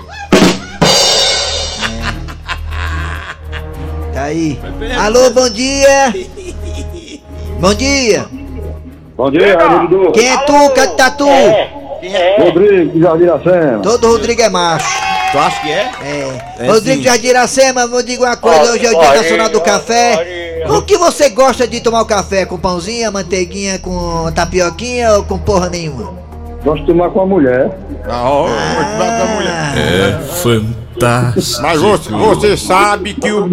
Aí. 4.22 4.58
Alô, 5.00 5.30
bom 5.30 5.48
dia. 5.50 6.14
Bom 7.60 7.74
dia. 7.74 8.26
Bom 9.16 9.30
dia, 9.32 9.58
amigo 9.58 10.12
Quem 10.12 10.28
é 10.28 10.36
tu? 10.38 10.70
Cadê 10.74 10.92
tá 10.92 11.10
tu? 11.10 11.26
Rodrigo, 12.38 13.00
Jardim 13.00 13.24
Iracema. 13.24 13.82
Todo 13.82 14.06
Rodrigo 14.06 14.40
é 14.40 14.48
macho. 14.48 14.86
Tu 15.32 15.38
acha 15.38 15.60
que 15.60 15.70
é? 15.70 15.90
É. 16.04 16.64
É 16.64 16.66
Rodrigo 16.68 16.98
sim. 16.98 17.02
Jardim 17.02 17.26
Iracema, 17.26 17.86
vou 17.86 18.02
dizer 18.02 18.18
uma 18.18 18.36
coisa, 18.36 18.72
hoje 18.72 18.86
é 18.86 18.90
o 18.90 18.98
Dia 18.98 19.14
Nacional 19.14 19.48
do 19.48 19.60
Café. 19.60 20.48
O 20.68 20.82
que 20.82 20.96
você 20.96 21.30
gosta 21.30 21.66
de 21.66 21.80
tomar 21.80 22.02
o 22.02 22.06
café? 22.06 22.44
Com 22.44 22.58
pãozinha, 22.58 23.10
manteiguinha, 23.10 23.78
com 23.78 24.30
tapioquinha 24.32 25.14
ou 25.14 25.24
com 25.24 25.38
porra 25.38 25.70
nenhuma? 25.70 26.12
Gosto 26.62 26.80
de 26.80 26.86
tomar 26.86 27.10
com 27.10 27.22
a 27.22 27.26
mulher. 27.26 27.70
Ah, 28.04 28.30
ó, 28.30 28.46
bom 28.46 28.50
com 28.50 29.22
a 29.22 29.34
mulher. 29.34 29.78
É 29.78 30.12
fantástico. 30.34 30.87
Mas 31.62 31.80
você, 31.80 32.10
você 32.10 32.56
sabe 32.56 33.14
que 33.14 33.30
o. 33.32 33.46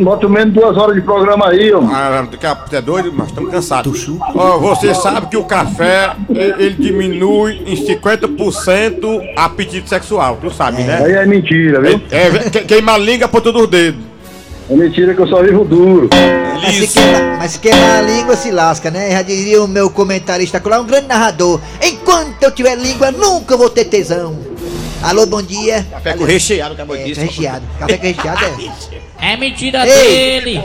Bota 0.00 0.28
menos 0.28 0.52
duas 0.54 0.76
horas 0.76 0.94
de 0.94 1.00
programa 1.02 1.48
aí, 1.48 1.72
ó. 1.72 1.80
Ah, 1.90 2.26
daqui 2.30 2.46
a 2.46 2.54
pouco 2.54 2.74
é 2.76 2.80
doido, 2.82 3.12
mas 3.14 3.28
estamos 3.28 3.50
cansados. 3.50 4.10
Ó, 4.34 4.58
você 4.58 4.94
sabe 4.94 5.26
que 5.28 5.36
o 5.36 5.44
café 5.44 6.12
ele, 6.28 6.64
ele 6.64 6.74
diminui 6.74 7.62
em 7.66 7.76
50% 7.86 9.20
apetite 9.36 9.88
sexual, 9.88 10.38
tu 10.40 10.50
sabe, 10.50 10.82
né? 10.82 11.02
Aí 11.04 11.12
é 11.12 11.26
mentira, 11.26 11.80
viu? 11.80 12.00
É, 12.10 12.50
que- 12.50 12.60
queima 12.64 12.92
a 12.94 12.98
língua 12.98 13.28
por 13.28 13.40
todos 13.40 13.62
os 13.62 13.68
dedos. 13.68 14.00
É 14.68 14.74
mentira 14.76 15.12
que 15.14 15.20
eu 15.20 15.26
só 15.26 15.42
vivo 15.42 15.64
duro. 15.64 16.08
Mas 16.62 16.74
se, 16.76 16.84
Isso. 16.84 16.92
queimar, 17.00 17.38
mas 17.38 17.50
se 17.52 17.58
queimar 17.58 17.98
a 17.98 18.02
língua 18.02 18.36
se 18.36 18.50
lasca, 18.52 18.88
né? 18.90 19.10
Já 19.10 19.22
diria 19.22 19.62
o 19.64 19.66
meu 19.66 19.90
comentarista 19.90 20.62
lá, 20.64 20.78
um 20.80 20.84
grande 20.86 21.08
narrador. 21.08 21.58
Enquanto 21.82 22.40
eu 22.42 22.52
tiver 22.52 22.76
língua, 22.76 23.10
nunca 23.10 23.56
vou 23.56 23.68
ter 23.68 23.86
tesão. 23.86 24.36
Alô, 25.02 25.26
bom 25.26 25.42
dia. 25.42 25.86
Café 25.90 26.14
com 26.14 26.24
recheado, 26.24 26.74
acabou 26.74 26.96
É, 26.96 27.04
disso. 27.04 27.20
recheado. 27.20 27.64
Café 27.78 27.96
com 27.96 28.06
recheado 28.06 28.44
é. 28.44 29.00
É 29.32 29.36
mentira 29.36 29.86
Ei. 29.86 30.40
dele. 30.40 30.62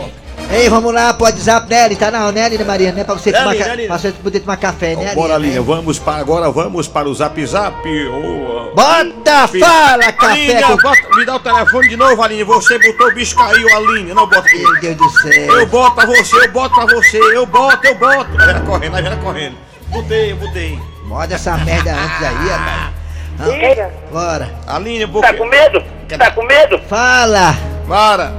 Ei, 0.51 0.69
vamos 0.69 0.93
lá 0.93 1.13
pro 1.13 1.23
WhatsApp, 1.25 1.67
Nelly, 1.69 1.95
tá 1.95 2.11
não, 2.11 2.31
né, 2.31 2.47
Lina 2.49 2.63
Maria, 2.65 2.91
né? 2.91 3.03
Pra 3.03 3.15
você 3.15 3.31
Nelly, 3.31 3.43
tomar, 3.57 3.67
Nelly. 3.75 3.87
pra 3.87 3.97
você 3.97 4.11
poder 4.11 4.39
tomar 4.41 4.57
café, 4.57 4.95
né, 4.95 5.15
Bora? 5.15 5.37
Linha, 5.37 5.61
vamos 5.61 5.97
para 5.97 6.17
agora, 6.17 6.51
vamos 6.51 6.87
para 6.87 7.07
o 7.09 7.13
zap 7.15 7.45
zap. 7.45 7.75
ô, 8.09 8.71
Bota, 8.75 9.47
fala, 9.59 10.11
café 10.13 10.31
Aline, 10.33 10.63
com... 10.63 10.77
bota- 10.77 11.15
me 11.17 11.25
dá 11.25 11.35
o 11.35 11.39
telefone 11.39 11.89
de 11.89 11.97
novo, 11.97 12.21
Aline. 12.21 12.43
Você 12.43 12.77
botou 12.79 13.07
o 13.07 13.13
bicho 13.13 13.35
caiu, 13.35 13.75
Aline. 13.75 14.13
Não 14.13 14.27
bota 14.27 14.39
aqui. 14.39 14.57
Meu 14.61 14.79
Deus 14.81 14.95
do 14.97 15.09
céu. 15.09 15.31
Eu 15.59 15.67
boto 15.67 15.95
pra 15.95 16.05
você, 16.05 16.35
eu 16.45 16.51
boto 16.51 16.75
pra 16.75 16.85
você, 16.85 17.17
eu 17.17 17.45
boto, 17.45 17.87
eu 17.87 17.95
boto. 17.95 18.29
Aí 18.37 18.49
ela 18.49 18.59
correndo, 18.61 18.95
aí 18.95 19.05
ela 19.05 19.15
correndo. 19.17 19.55
Botei, 19.87 20.31
eu 20.31 20.35
botei. 20.37 20.79
Bota 21.07 21.33
essa 21.35 21.57
merda 21.57 21.91
antes 21.93 22.23
aí, 22.23 22.49
rapaz. 22.49 22.94
Ah, 23.39 23.43
Diga. 23.49 23.91
Bora. 24.11 24.49
Aline, 24.67 25.07
Tá 25.07 25.33
com 25.33 25.45
medo? 25.45 25.83
Tá 26.17 26.31
com 26.31 26.43
medo? 26.43 26.79
Fala. 26.87 27.55
Para. 27.87 28.31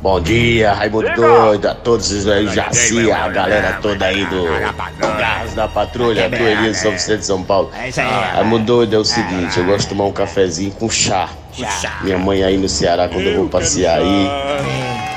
Bom 0.00 0.20
dia, 0.20 0.72
Raimundo 0.72 1.14
Doido, 1.14 1.68
a 1.68 1.74
todos 1.76 2.10
os 2.10 2.26
aí, 2.26 2.48
Jaci, 2.48 3.08
a 3.12 3.28
galera 3.28 3.78
toda 3.80 4.04
aí 4.06 4.26
do 4.26 4.46
Garras 4.98 5.54
da 5.54 5.68
Patrulha, 5.68 6.28
do 6.28 6.34
Elias 6.34 6.78
São 6.78 6.90
Vicente 6.90 7.20
de 7.20 7.26
São 7.26 7.40
Paulo. 7.44 7.70
É 7.78 7.88
isso 7.88 8.00
aí. 8.00 8.08
Raimundo 8.34 8.64
Doido 8.64 8.96
é 8.96 8.98
o 8.98 9.04
seguinte, 9.04 9.56
eu 9.58 9.64
gosto 9.64 9.82
de 9.82 9.88
tomar 9.90 10.06
um 10.06 10.12
cafezinho 10.12 10.72
com 10.72 10.90
chá. 10.90 11.28
Minha 12.00 12.18
mãe 12.18 12.42
aí 12.42 12.56
no 12.58 12.68
Ceará, 12.68 13.06
quando 13.08 13.26
eu 13.26 13.36
vou 13.36 13.48
passear 13.48 13.98
aí, 13.98 14.28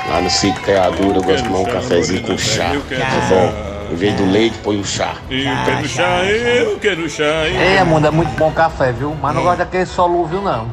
lá 0.08 0.20
no 0.20 0.30
sítio 0.30 0.62
Teadura, 0.62 1.18
eu 1.18 1.22
gosto 1.22 1.42
de 1.42 1.48
tomar 1.48 1.58
um 1.58 1.64
cafezinho 1.64 2.22
com 2.22 2.38
chá. 2.38 2.70
É 2.92 3.28
bom. 3.28 3.75
Em 3.90 3.94
vez 3.94 4.14
do 4.14 4.30
leite, 4.30 4.58
põe 4.62 4.78
o 4.80 4.84
chá. 4.84 5.14
Eu 5.30 5.64
quero 5.64 5.88
chá, 5.88 6.24
eu 6.24 6.78
quero 6.78 7.08
chá. 7.08 7.46
Ei, 7.46 7.82
mundo, 7.84 8.06
é 8.06 8.10
muito 8.10 8.30
bom 8.36 8.50
café, 8.50 8.92
viu? 8.92 9.16
Mas 9.20 9.34
não 9.34 9.42
gosto 9.42 9.58
daquele 9.58 9.86
solúvel, 9.86 10.42
não. 10.42 10.66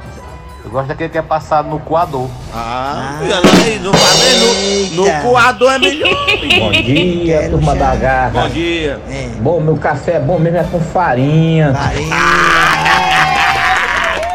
Eu 0.63 0.71
gosto 0.71 0.87
daquele 0.87 1.09
que 1.09 1.17
é 1.17 1.21
passado 1.21 1.69
no 1.69 1.77
coador. 1.79 2.29
Ah, 2.53 3.19
olha 3.21 3.35
lá 3.35 3.41
aí, 3.65 3.79
no, 3.79 3.91
no, 3.91 3.97
Eita. 4.63 4.95
no 4.95 5.21
coador 5.21 5.73
é 5.73 5.77
melhor. 5.77 6.25
Bom 6.59 6.71
dia, 6.71 7.49
turma 7.49 7.75
da 7.75 7.95
garra. 7.95 8.41
Bom 8.41 8.49
dia. 8.49 8.99
É. 9.09 9.27
Bom, 9.39 9.59
meu 9.59 9.75
café 9.75 10.13
é 10.13 10.19
bom 10.19 10.39
mesmo, 10.39 10.59
é 10.59 10.63
com 10.63 10.79
farinha. 10.79 11.73
Farinha. 11.73 12.62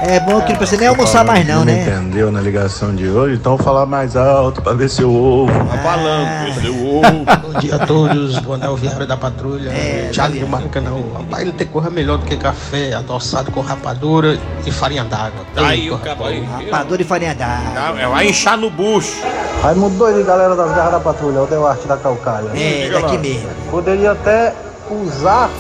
É 0.09 0.19
bom 0.21 0.41
que 0.41 0.53
não 0.53 0.57
precisa 0.57 0.81
nem 0.81 0.89
almoçar 0.89 1.23
mais 1.23 1.47
não, 1.47 1.67
me 1.67 1.73
né? 1.73 1.83
entendeu 1.83 2.33
na 2.33 2.41
ligação 2.41 2.95
de 2.95 3.07
hoje, 3.07 3.35
então 3.35 3.59
vou 3.59 3.65
falar 3.65 3.85
mais 3.85 4.17
alto 4.17 4.63
pra 4.63 4.73
ver 4.73 4.89
se 4.89 5.03
eu 5.03 5.13
ouvo. 5.13 5.53
Tá 5.53 5.79
falando, 5.83 6.49
esse 6.49 6.67
é 6.67 6.71
o 6.71 6.97
ovo. 6.97 7.53
Bom 7.53 7.61
dia 7.61 7.75
a 7.75 7.87
todos, 7.87 8.39
o 8.39 8.77
Viário 8.77 9.07
da 9.07 9.19
Patrulha, 9.19 9.69
É, 9.69 10.09
Thiago 10.11 10.39
do 10.39 10.49
Maracanã. 10.49 10.93
Rapaz, 11.13 11.45
não 11.45 11.53
tem 11.53 11.67
coisa 11.67 11.91
melhor 11.91 12.17
do 12.17 12.25
que 12.25 12.39
café 12.39 12.95
adoçado 12.95 13.53
com 13.53 13.61
rapadura 13.61 14.39
e 14.65 14.73
farinha 14.73 15.05
d'água. 15.05 15.45
Tá 15.55 15.67
aí 15.67 15.91
o. 15.91 15.97
Rapadura 15.97 17.03
e 17.03 17.05
farinha 17.05 17.35
d'água. 17.35 18.01
É, 18.01 18.07
vai 18.07 18.29
inchar 18.29 18.57
no 18.57 18.71
bucho. 18.71 19.15
Raimundo 19.63 19.99
doido, 19.99 20.25
galera 20.25 20.57
das 20.57 20.71
garras 20.75 20.93
da 20.93 21.01
patrulha, 21.01 21.43
o 21.43 21.47
Duarte 21.47 21.87
da 21.87 21.99
Calcaia. 21.99 22.49
É, 22.55 22.89
daqui 22.89 23.19
mesmo. 23.19 23.51
Poderia 23.71 24.13
até 24.13 24.55
usar 24.91 25.51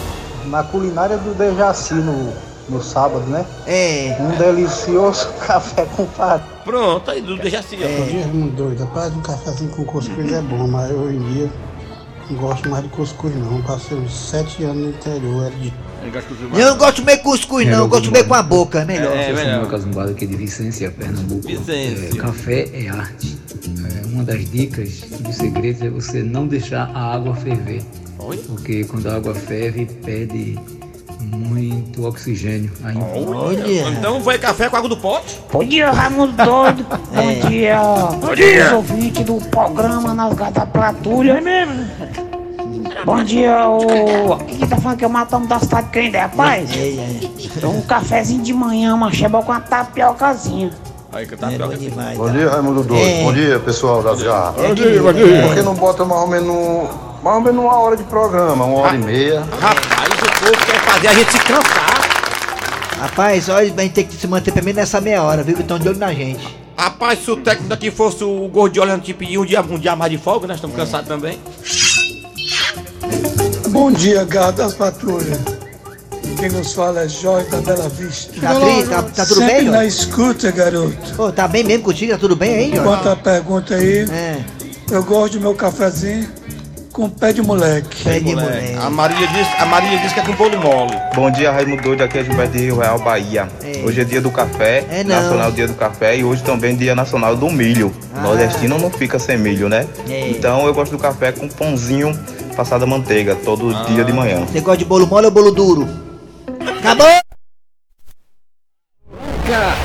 na 0.46 0.62
culinária 0.62 1.18
do 1.18 1.34
Dejaci 1.34 1.92
no, 1.92 2.32
no 2.68 2.82
sábado, 2.82 3.26
né? 3.26 3.44
É. 3.66 4.16
Um 4.20 4.36
delicioso 4.36 5.28
café 5.46 5.86
com 5.96 6.06
farinha. 6.06 6.58
Pronto, 6.64 7.10
aí 7.10 7.22
do 7.22 7.36
Dejaci. 7.36 7.76
Bom 7.76 8.06
dia, 8.06 8.24
Raimundo 8.24 8.56
doido. 8.56 8.84
Rapaz, 8.84 9.14
um 9.14 9.22
cafezinho 9.22 9.70
com 9.70 9.84
cuscuz 9.84 10.32
é 10.32 10.42
bom, 10.42 10.68
mas 10.68 10.90
hoje 10.90 11.16
em 11.16 11.32
dia 11.32 11.50
não 12.30 12.36
gosto 12.36 12.68
mais 12.68 12.84
de 12.84 12.90
cuscuz 12.90 13.34
não. 13.34 13.62
Passei 13.62 13.96
uns 13.96 14.12
sete 14.12 14.64
anos 14.64 14.82
no 14.82 14.90
interior, 14.90 15.46
era 15.46 15.54
de 15.56 15.72
Eu 16.52 16.70
não 16.70 16.76
gosto 16.76 16.96
de 16.96 17.00
comer 17.02 17.16
cuscuz 17.18 17.66
não, 17.66 17.78
eu 17.78 17.88
gosto 17.88 18.02
de 18.02 18.08
comer 18.10 18.24
com 18.28 18.34
a 18.34 18.42
boca, 18.42 18.80
é 18.80 18.84
melhor. 18.84 19.16
É, 19.16 19.30
é 19.30 19.34
Samuel 19.34 19.66
Casumbado 19.66 20.10
aqui 20.10 20.26
de 20.26 20.36
Vicência, 20.36 20.90
Pernambuco. 20.90 21.46
Vicência. 21.46 22.10
É, 22.12 22.16
café 22.16 22.68
é 22.72 22.88
arte. 22.88 23.38
É, 23.64 24.06
uma 24.06 24.24
das 24.24 24.48
dicas 24.50 25.00
dos 25.20 25.36
segredos 25.36 25.80
é 25.82 25.88
você 25.88 26.22
não 26.22 26.46
deixar 26.46 26.90
a 26.94 27.14
água 27.14 27.34
ferver. 27.34 27.82
Porque 28.46 28.84
quando 28.84 29.06
a 29.06 29.16
água 29.16 29.34
ferve, 29.34 29.86
perde 30.04 30.58
muito 31.20 32.06
oxigênio. 32.06 32.70
Aí, 32.84 32.94
Então 33.98 34.20
foi 34.20 34.38
café 34.38 34.68
com 34.68 34.76
água 34.76 34.88
do 34.88 34.96
pote? 34.96 35.40
Bom 35.52 35.64
dia, 35.64 35.90
Raimundo 35.90 36.32
Doido. 36.32 36.86
Bom 37.12 37.48
dia. 37.48 37.80
Bom 38.20 38.34
dia. 38.34 38.66
Os 38.66 38.72
ouvintes 38.72 39.24
do 39.24 39.34
programa 39.48 40.14
Nas 40.14 40.34
Gatas 40.34 40.68
Patrulha. 40.72 41.32
É 41.32 41.40
mesmo? 41.40 41.86
Bom 43.04 43.22
dia, 43.22 43.68
o. 43.68 44.36
Quem 44.44 44.66
tá 44.68 44.76
falando 44.76 44.98
que 44.98 45.04
eu 45.04 45.08
matamos 45.08 45.48
da 45.48 45.58
cidade 45.58 45.86
de 45.86 45.92
Crendé, 45.92 46.20
rapaz? 46.20 46.68
Um 47.64 47.80
cafezinho 47.82 48.42
de 48.42 48.52
manhã, 48.52 48.94
uma 48.94 49.12
cheba 49.12 49.42
com 49.42 49.52
uma 49.52 49.60
tapiocazinha. 49.60 50.70
Aí 51.12 51.26
que 51.26 51.36
tá 51.36 51.48
pior 51.48 51.70
que 51.70 51.90
Bom 52.16 52.30
dia, 52.30 52.50
Raimundo 52.50 52.82
Doido. 52.82 53.02
É. 53.02 53.22
Bom 53.22 53.32
dia, 53.32 53.58
pessoal 53.60 54.02
das 54.02 54.22
garras. 54.22 54.54
Bom 54.56 54.74
dia, 54.74 55.02
bom 55.02 55.12
dia. 55.12 55.42
Por 55.42 55.54
que 55.54 55.62
não 55.62 55.74
bota 55.74 56.04
mais 56.04 56.20
ou 56.20 56.28
menos, 56.28 56.88
mais 57.22 57.36
ou 57.36 57.40
menos 57.42 57.64
uma 57.64 57.78
hora 57.78 57.96
de 57.96 58.04
programa, 58.04 58.64
uma 58.64 58.78
hora 58.80 58.94
e 58.94 58.98
meia? 58.98 59.42
Rapaz, 59.58 59.77
o 60.24 60.40
povo 60.40 60.66
quer 60.66 60.80
fazer 60.80 61.08
a 61.08 61.14
gente 61.14 61.32
se 61.32 61.38
cansar. 61.40 61.98
Rapaz, 63.00 63.48
olha, 63.48 63.72
a 63.76 63.82
gente 63.82 63.92
tem 63.92 64.04
que 64.06 64.16
se 64.16 64.26
manter 64.26 64.50
pelo 64.52 64.64
menos 64.66 64.80
nessa 64.80 65.00
meia 65.00 65.22
hora, 65.22 65.42
viu? 65.42 65.54
Que 65.54 65.62
estão 65.62 65.78
de 65.78 65.88
olho 65.88 65.98
na 65.98 66.12
gente. 66.12 66.56
Rapaz, 66.76 67.20
se 67.24 67.30
o 67.30 67.36
técnico 67.36 67.68
daqui 67.68 67.90
fosse 67.90 68.22
o 68.24 68.48
Gordiola, 68.48 68.92
a 68.92 68.96
gente 68.96 69.12
pedir 69.14 69.38
um 69.38 69.44
dia, 69.44 69.60
um 69.62 69.78
dia 69.78 69.94
mais 69.96 70.10
de 70.12 70.18
folga, 70.18 70.46
nós 70.46 70.56
estamos 70.56 70.76
cansados 70.76 71.08
também. 71.08 71.38
Bom 73.70 73.92
dia, 73.92 74.24
garra 74.24 74.52
das 74.52 74.74
patrulhas. 74.74 75.38
Quem 76.38 76.50
nos 76.50 76.72
fala 76.72 77.00
é 77.02 77.08
Jorge 77.08 77.48
da 77.50 77.58
Bela 77.60 77.88
Vista. 77.88 78.40
Tá, 78.40 78.54
tri- 78.54 78.84
tá, 78.88 79.02
tá 79.02 79.26
tudo 79.26 79.40
Sempre 79.40 79.54
bem, 79.56 79.64
na 79.64 79.84
escuta, 79.84 80.50
garoto. 80.52 81.14
Pô, 81.16 81.32
tá 81.32 81.48
bem 81.48 81.64
mesmo 81.64 81.84
contigo? 81.84 82.12
Tá 82.12 82.18
tudo 82.18 82.36
bem 82.36 82.54
aí, 82.54 82.70
Jorge? 82.70 82.82
Quanto 82.84 83.08
à 83.08 83.16
pergunta 83.16 83.74
aí, 83.74 84.08
É. 84.10 84.38
eu 84.90 85.02
gosto 85.02 85.34
do 85.34 85.40
meu 85.40 85.54
cafezinho 85.54 86.28
com 86.98 87.08
pé 87.08 87.32
de 87.32 87.40
moleque. 87.40 88.02
Pé 88.02 88.18
de 88.18 88.34
moleque. 88.34 88.74
A 88.74 88.90
Maria 88.90 89.24
disse, 89.28 89.50
a 89.56 89.64
Maria 89.66 89.98
disse 89.98 90.14
que 90.14 90.18
é 90.18 90.22
com 90.24 90.32
bolo 90.32 90.58
mole. 90.58 90.98
Bom 91.14 91.30
dia, 91.30 91.52
Raimundo 91.52 91.80
Doido, 91.80 92.02
aqui 92.02 92.18
é 92.18 92.24
Gilberto 92.24 92.52
de 92.54 92.58
Rio 92.64 92.76
Real, 92.76 92.98
Bahia. 92.98 93.48
Hoje 93.84 94.00
é 94.00 94.04
dia 94.04 94.20
do 94.20 94.32
café, 94.32 94.84
É 94.90 95.04
não. 95.04 95.14
nacional 95.14 95.52
dia 95.52 95.68
do 95.68 95.74
café, 95.74 96.16
e 96.16 96.24
hoje 96.24 96.42
também 96.42 96.74
dia 96.74 96.96
nacional 96.96 97.36
do 97.36 97.48
milho. 97.50 97.94
Ah. 98.12 98.22
Nordestino 98.22 98.78
não 98.80 98.90
fica 98.90 99.16
sem 99.16 99.38
milho, 99.38 99.68
né? 99.68 99.86
É. 100.10 100.28
Então 100.30 100.66
eu 100.66 100.74
gosto 100.74 100.90
do 100.90 100.98
café 100.98 101.30
com 101.30 101.46
pãozinho 101.48 102.12
passado 102.56 102.82
a 102.82 102.86
manteiga, 102.86 103.36
todo 103.36 103.70
Ah. 103.72 103.84
dia 103.84 104.02
de 104.04 104.12
manhã. 104.12 104.40
Você 104.46 104.60
gosta 104.60 104.78
de 104.78 104.84
bolo 104.84 105.06
mole 105.06 105.26
ou 105.26 105.30
bolo 105.32 105.52
duro? 105.52 105.88
Acabou! 106.80 107.06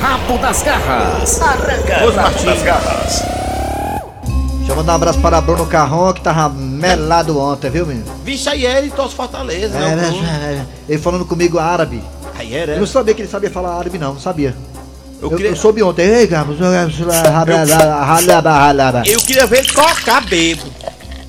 Rabo 0.02 0.38
das 0.39 0.63
Garras. 0.63 1.39
Arranca 1.41 2.06
Os 2.06 2.15
rabo 2.15 2.21
Martins. 2.23 2.43
das 2.45 2.63
garras. 2.63 3.43
Eu 4.74 4.78
mandar 4.78 4.94
um 4.94 4.96
abraço 4.96 5.20
para 5.20 5.40
Bruno 5.40 5.68
Carron, 5.68 6.12
que 6.14 6.22
tava 6.22 6.50
melado 6.50 7.40
ontem, 7.40 7.70
viu, 7.70 7.86
menino? 7.86 8.08
Vixe, 8.26 8.50
aí 8.50 8.66
ele 8.66 8.90
torce 8.90 9.14
Fortaleza, 9.16 9.78
É, 9.78 9.96
né? 9.96 10.12
é, 10.12 10.54
é, 10.56 10.62
Ele 10.90 10.98
falando 11.00 11.24
comigo 11.26 11.60
árabe. 11.60 12.04
Aí 12.36 12.56
era. 12.56 12.72
Eu 12.74 12.80
não 12.80 12.88
sabia 12.88 13.14
que 13.14 13.22
ele 13.22 13.30
sabia 13.30 13.52
falar 13.52 13.78
árabe, 13.78 14.00
não, 14.00 14.14
não 14.16 14.20
sabia. 14.20 14.56
Eu, 15.22 15.30
queria- 15.30 15.50
eu 15.52 15.56
soube 15.56 15.84
ontem. 15.84 16.08
Ei, 16.08 16.26
Gabos, 16.26 16.58
Eu 19.06 19.20
queria 19.20 19.46
ver 19.46 19.60
ele 19.60 19.68
tocar 19.72 20.26
bebo. 20.26 20.64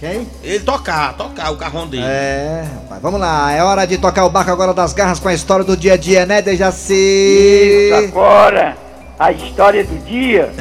Quem? 0.00 0.26
Ele 0.42 0.60
tocar, 0.60 1.12
tocar 1.14 1.50
o 1.52 1.56
carrão 1.56 1.86
dele. 1.86 2.02
É, 2.02 2.64
rapaz, 2.82 3.02
vamos 3.02 3.20
lá. 3.20 3.52
É 3.52 3.62
hora 3.62 3.84
de 3.86 3.98
tocar 3.98 4.24
o 4.24 4.30
barco 4.30 4.50
agora 4.52 4.72
das 4.72 4.94
garras 4.94 5.20
com 5.20 5.28
a 5.28 5.34
história 5.34 5.66
do 5.66 5.76
dia 5.76 5.92
a 5.92 5.96
dia, 5.98 6.24
né, 6.24 6.40
Dejaci? 6.40 6.94
Isso, 6.94 7.94
agora, 8.08 8.74
a 9.18 9.32
história 9.32 9.84
do 9.84 9.98
dia. 10.06 10.50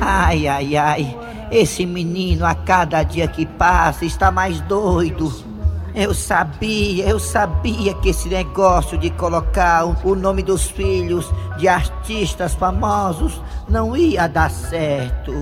Ai, 0.00 0.46
ai, 0.48 0.76
ai. 0.76 1.16
Esse 1.50 1.86
menino 1.86 2.44
a 2.44 2.54
cada 2.54 3.02
dia 3.02 3.28
que 3.28 3.46
passa 3.46 4.04
está 4.04 4.30
mais 4.30 4.60
doido. 4.62 5.32
Eu 5.94 6.12
sabia, 6.12 7.06
eu 7.08 7.18
sabia 7.18 7.94
que 7.94 8.10
esse 8.10 8.28
negócio 8.28 8.98
de 8.98 9.08
colocar 9.10 9.86
o- 10.04 10.14
nome 10.14 10.42
dos 10.42 10.64
filhos 10.70 11.32
de 11.56 11.68
artistas 11.68 12.54
famosos 12.54 13.40
não 13.68 13.96
ia 13.96 14.26
dar 14.28 14.50
certo. 14.50 15.32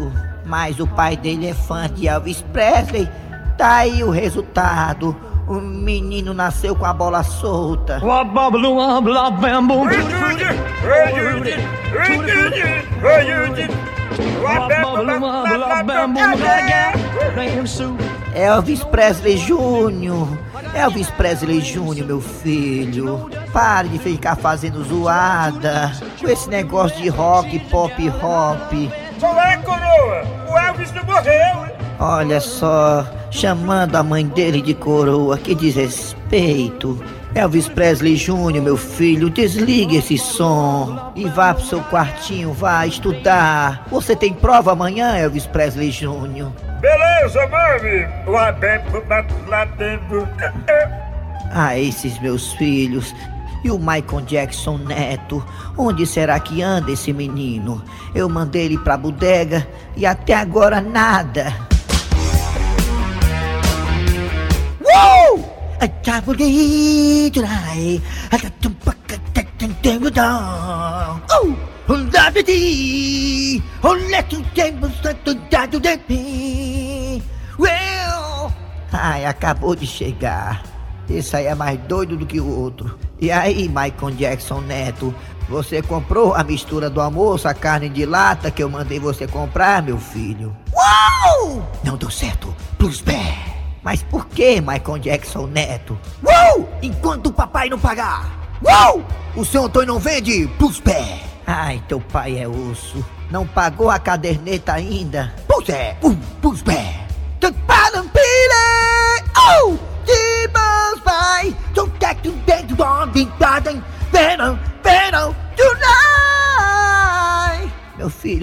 Mas 0.45 0.79
o 0.79 0.87
pai 0.87 1.17
dele 1.17 1.49
é 1.49 1.55
fã 1.55 1.89
de 1.89 2.07
Elvis 2.07 2.43
Presley. 2.53 3.09
Tá 3.57 3.77
aí 3.77 4.03
o 4.05 4.11
resultado. 4.11 5.17
O 5.47 5.55
menino 5.55 6.33
nasceu 6.33 6.75
com 6.75 6.87
a 6.87 6.93
bola 6.93 7.23
solta. 7.23 8.01
Elvis 18.35 18.83
Presley 18.85 19.37
Júnior. 19.37 20.29
Elvis 20.75 21.11
Presley 21.11 21.61
Júnior, 21.61 22.07
meu 22.07 22.21
filho. 22.21 23.31
Pare 23.53 23.89
de 23.89 23.99
ficar 23.99 24.37
fazendo 24.37 24.83
zoada 24.85 25.93
com 26.21 26.29
esse 26.29 26.49
negócio 26.49 27.01
de 27.01 27.09
rock, 27.09 27.59
pop, 27.71 27.93
hop. 28.23 28.73
Qual 29.21 29.41
é, 29.41 29.57
coroa? 29.59 30.23
O 30.49 30.59
Elvis 30.59 30.93
não 30.93 31.05
morreu, 31.05 31.67
hein? 31.67 31.73
Olha 31.99 32.41
só, 32.41 33.07
chamando 33.31 33.97
a 33.97 34.03
mãe 34.03 34.27
dele 34.27 34.61
de 34.61 34.75
coroa, 34.75 35.39
que 35.39 35.55
desrespeito. 35.55 37.03
Elvis 37.35 37.69
Presley 37.69 38.15
Júnior, 38.17 38.63
meu 38.63 38.77
filho, 38.77 39.29
desligue 39.29 39.97
esse 39.97 40.17
som 40.17 41.13
e 41.17 41.29
vá 41.29 41.53
pro 41.53 41.65
seu 41.65 41.83
quartinho, 41.85 42.53
vá 42.53 42.87
estudar. 42.87 43.87
Você 43.91 44.15
tem 44.15 44.33
prova 44.33 44.73
amanhã, 44.73 45.17
Elvis 45.17 45.47
Presley 45.47 45.91
Júnior. 45.91 46.53
Beleza, 46.81 47.47
mami. 47.49 48.07
Lá 48.27 48.51
dentro, 48.53 49.03
lá 49.49 49.65
dentro. 49.65 50.29
Ah, 51.51 51.79
esses 51.79 52.21
meus 52.21 52.53
filhos. 52.55 53.13
E 53.65 53.71
o 53.71 53.79
Michael 53.79 54.21
Jackson 54.27 54.77
neto? 54.77 55.43
Onde 55.77 56.07
será 56.07 56.39
que 56.39 56.61
anda 56.61 56.93
esse 56.93 57.15
menino? 57.15 57.83
Eu 58.15 58.29
mandei 58.29 58.67
ele 58.67 58.77
pra 58.77 58.95
bodega 58.99 59.67
e 59.97 60.05
até 60.05 60.35
agora 60.35 60.83
nada. 60.83 61.51
Uou! 64.85 65.39
Oh! 65.39 65.55
Oh. 71.43 71.55
Well, 77.59 78.53
ai, 78.93 79.25
acabou 79.25 79.75
de 79.75 79.87
chegar. 79.87 80.74
Esse 81.09 81.37
aí 81.37 81.47
é 81.47 81.55
mais 81.55 81.79
doido 81.81 82.17
do 82.17 82.27
que 82.27 82.41
o 82.41 82.49
outro. 82.49 82.99
E 83.21 83.31
aí, 83.31 83.69
Michael 83.69 84.15
Jackson 84.17 84.61
Neto, 84.61 85.15
você 85.49 85.83
comprou 85.83 86.35
a 86.35 86.43
mistura 86.43 86.89
do 86.89 87.01
almoço, 87.01 87.47
a 87.47 87.55
carne 87.55 87.89
de 87.89 88.07
lata 88.07 88.51
que 88.51 88.63
eu 88.63 88.71
mandei 88.71 88.99
você 88.99 89.27
comprar, 89.27 89.83
meu 89.83 89.99
filho? 89.99 90.57
Uau! 90.73 91.69
Não 91.83 91.97
deu 91.97 92.11
certo. 92.11 92.55
Plus 92.79 93.01
pé. 93.01 93.35
Mas 93.83 94.03
por 94.03 94.27
que, 94.27 94.61
Michael 94.61 94.99
Jackson 94.99 95.47
Neto? 95.47 95.99
Uau! 96.25 96.69
Enquanto 96.83 97.27
o 97.27 97.33
papai 97.33 97.69
não 97.69 97.79
pagar. 97.79 98.59
Uou! 98.63 99.05
O 99.37 99.45
seu 99.45 99.65
Antônio 99.65 99.95
não 99.95 100.01
vende 100.01 100.47
pros 100.59 100.81
pés. 100.81 101.21
Ai, 101.47 101.83
teu 101.87 102.01
pai 102.01 102.39
é 102.39 102.49
osso. 102.49 103.05
Não 103.31 103.47
pagou 103.47 103.91
a 103.91 103.99
caderneta 103.99 104.73
ainda? 104.73 105.35
Pois 105.47 105.69
é, 105.69 105.97
um, 106.03 106.15
pros 106.41 106.63
pés. 106.63 107.05
Oh! 107.43 108.14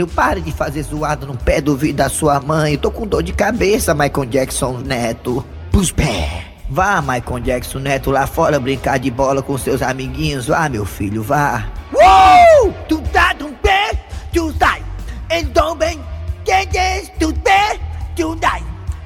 Meu 0.01 0.07
filho, 0.07 0.07
pare 0.07 0.41
de 0.41 0.51
fazer 0.51 0.81
zoado 0.81 1.27
no 1.27 1.37
pé 1.37 1.61
do 1.61 1.71
ouvido 1.71 1.97
da 1.97 2.09
sua 2.09 2.39
mãe. 2.39 2.75
Tô 2.75 2.89
com 2.89 3.05
dor 3.05 3.21
de 3.21 3.33
cabeça, 3.33 3.93
Michael 3.93 4.25
Jackson 4.25 4.79
Neto. 4.79 5.45
Pros 5.69 5.91
pés. 5.91 6.43
Vá, 6.69 7.01
Michael 7.01 7.39
Jackson 7.41 7.79
Neto, 7.79 8.09
lá 8.09 8.25
fora 8.25 8.59
brincar 8.59 8.97
de 8.97 9.11
bola 9.11 9.43
com 9.43 9.57
seus 9.57 9.81
amiguinhos. 9.81 10.47
Vá, 10.47 10.67
meu 10.69 10.85
filho, 10.85 11.21
vá. 11.21 11.65
Uou! 11.93 12.73
Tu 12.87 12.99
tá 13.13 13.35
um 13.41 13.53
pé, 13.53 13.91
tu 14.33 14.51
sai. 14.57 14.81
Então 15.29 15.75
bem, 15.75 15.99
quem 16.45 16.67
diz 16.67 17.11
tu 17.19 17.31
pé, 17.43 17.79
tu 18.15 18.35
dai. 18.35 18.63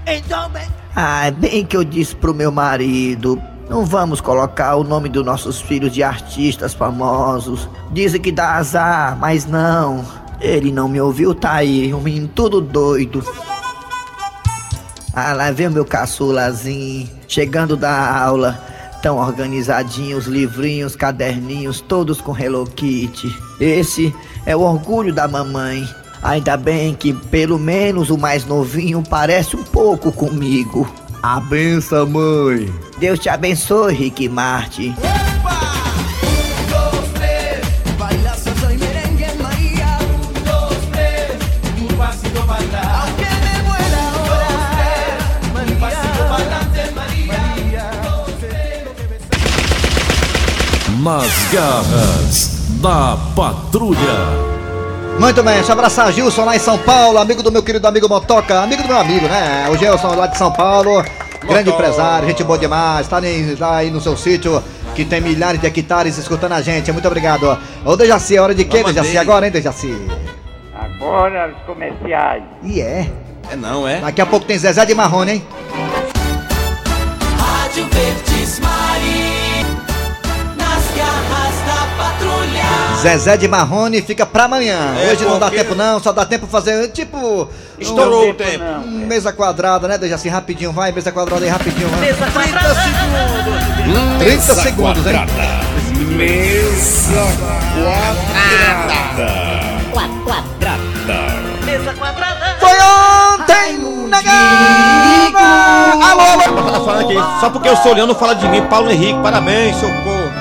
Então 0.08 0.50
bem. 0.50 0.68
Ah, 0.96 1.30
bem 1.32 1.66
que 1.66 1.76
eu 1.76 1.84
disse 1.84 2.16
pro 2.16 2.34
meu 2.34 2.52
marido. 2.52 3.42
Não 3.70 3.84
vamos 3.84 4.22
colocar 4.22 4.76
o 4.76 4.84
nome 4.84 5.10
dos 5.10 5.26
nossos 5.26 5.60
filhos 5.60 5.92
de 5.92 6.04
artistas 6.04 6.74
famosos. 6.74 7.68
Dizem 7.92 8.22
que 8.22 8.32
dá 8.32 8.54
azar, 8.54 9.18
mas 9.20 9.46
não. 9.46 10.06
Ele 10.46 10.72
não 10.72 10.88
me 10.88 11.02
ouviu, 11.02 11.34
tá 11.34 11.54
aí, 11.54 11.92
um 11.92 12.00
menino 12.00 12.28
todo 12.28 12.62
doido. 12.62 13.24
Ah, 15.12 15.34
lá 15.34 15.50
vem 15.50 15.68
o 15.68 15.72
meu 15.72 15.84
caçulazinho, 15.84 17.10
chegando 17.28 17.76
da 17.76 18.16
aula. 18.16 18.54
Tão 19.02 19.18
organizadinho, 19.18 20.18
os 20.18 20.28
livrinhos, 20.28 20.96
caderninhos, 20.96 21.82
todos 21.82 22.22
com 22.22 22.38
Hello 22.38 22.66
Kitty. 22.68 23.36
Esse 23.60 24.14
é 24.46 24.56
o 24.56 24.62
orgulho 24.62 25.12
da 25.12 25.28
mamãe. 25.28 25.88
Ainda 26.22 26.56
bem 26.56 26.94
que 26.94 27.12
pelo 27.12 27.58
menos 27.58 28.12
o 28.12 28.18
mais 28.18 28.46
novinho 28.46 29.02
parece 29.02 29.56
um 29.56 29.64
pouco 29.64 30.12
comigo. 30.12 30.88
A 31.24 31.40
benção, 31.40 32.06
mãe. 32.08 32.72
Deus 33.00 33.18
te 33.18 33.30
abençoe, 33.30 33.96
Rick 33.96 34.30
Martin. 34.30 34.94
Nas 51.46 51.54
garras 51.54 52.60
da 52.82 53.18
patrulha. 53.36 54.00
Muito 55.20 55.44
bem, 55.44 55.56
deixa 55.56 55.70
eu 55.70 55.74
abraçar 55.74 56.12
Gilson 56.12 56.44
lá 56.44 56.56
em 56.56 56.60
São 56.60 56.78
Paulo, 56.78 57.18
amigo 57.20 57.44
do 57.44 57.52
meu 57.52 57.62
querido 57.62 57.88
amigo 57.88 58.10
Motoca, 58.10 58.62
amigo 58.62 58.82
do 58.82 58.88
meu 58.88 58.98
amigo, 58.98 59.28
né? 59.28 59.68
O 59.70 59.78
Gilson 59.78 60.16
lá 60.16 60.28
de 60.28 60.38
São 60.38 60.52
Paulo, 60.52 61.04
grande 61.48 61.70
empresário, 61.70 62.28
gente 62.28 62.44
boa 62.44 62.58
demais, 62.58 63.08
tá, 63.08 63.22
nem, 63.22 63.56
tá 63.56 63.78
aí 63.78 63.92
no 63.92 64.02
seu 64.02 64.18
sítio, 64.18 64.64
que 64.96 65.06
tem 65.06 65.22
milhares 65.22 65.60
de 65.62 65.68
hectares 65.68 66.18
escutando 66.18 66.54
a 66.54 66.62
gente, 66.62 66.92
muito 66.92 67.08
obrigado. 67.08 67.58
Ô 67.86 67.96
Dejaci, 67.96 68.36
é 68.36 68.42
hora 68.42 68.56
de 68.56 68.66
quê, 68.66 68.84
Dejaci? 68.84 69.18
Agora, 69.18 69.46
hein, 69.46 69.52
Dejaci? 69.52 69.96
Agora 70.74 71.54
os 71.56 71.66
comerciais. 71.66 72.44
E 72.64 72.82
é. 72.82 73.10
É 73.52 73.56
não, 73.56 73.88
é? 73.88 74.00
Daqui 74.00 74.22
a 74.22 74.26
pouco 74.26 74.46
tem 74.46 74.58
Zezé 74.58 74.86
de 74.86 74.96
Marrone, 74.96 75.34
hein? 75.34 75.44
Rádio 77.38 77.88
Verdes 77.92 78.60
Mari, 78.60 79.35
Zezé 83.06 83.38
de 83.38 83.48
Marrone 83.48 84.02
fica 84.02 84.26
pra 84.26 84.46
amanhã. 84.46 84.96
É, 85.00 85.12
Hoje 85.12 85.24
não 85.26 85.38
dá 85.38 85.46
porque- 85.46 85.64
tempo 85.64 85.76
não, 85.76 86.00
só 86.02 86.12
dá 86.12 86.26
tempo 86.26 86.48
fazer 86.48 86.88
tipo. 86.88 87.48
Estourou 87.78 88.32
o 88.32 88.34
tempo. 88.34 88.64
um 88.64 89.06
mesa 89.06 89.32
quadrada, 89.32 89.88
né, 89.88 89.96
Dejaci? 89.98 90.28
Rapidinho, 90.28 90.72
vai, 90.72 90.92
mesa 90.92 91.12
quadrada 91.12 91.44
aí, 91.46 91.52
rapidinho, 91.52 91.88
vai. 91.90 92.00
Mesa 92.00 92.26
quadrada. 92.32 92.76
30 94.20 94.56
segundos, 94.56 95.06
hein? 95.06 95.14
Mesa 96.18 97.22
quadrada. 97.76 99.32
quadrada. 99.94 100.80
Mesa 101.64 101.94
quadrada. 101.94 102.58
Foi 102.60 102.72
ontem 102.72 104.10
garra! 104.24 105.32
Alô, 106.12 106.22
alô! 106.22 106.72
Tá 106.72 106.80
falando 106.80 107.02
aqui, 107.12 107.40
só 107.40 107.50
porque 107.52 107.70
eu 107.70 107.78
sou 107.78 107.94
leão 107.94 108.08
não 108.08 108.16
fala 108.16 108.34
de 108.36 108.48
mim, 108.48 108.62
Paulo 108.64 108.90
Henrique, 108.90 109.20
parabéns, 109.22 109.76
socorro. 109.76 110.32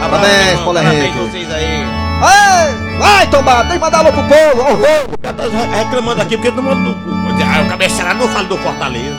Parabéns, 0.00 0.58
Paulo 0.60 0.74
Parabéns 0.74 1.04
Henrique. 1.04 1.18
vocês 1.30 1.52
aí. 1.52 1.85
Ei, 2.22 2.98
vai, 2.98 3.26
Tomás, 3.28 3.62
tem 3.68 3.72
que 3.72 3.78
mandar 3.78 3.98
alô 3.98 4.12
pro 4.12 4.22
povo, 4.24 4.62
ao 4.62 4.76
povo. 4.76 5.18
Tá 5.22 5.76
reclamando 5.84 6.22
aqui 6.22 6.36
porque 6.36 6.50
não 6.50 6.62
manda. 6.62 6.96
Ah, 7.44 7.62
o 7.62 7.68
cabeçalho 7.68 8.18
não 8.18 8.28
fala 8.28 8.44
do 8.44 8.56
Fortaleza. 8.58 9.18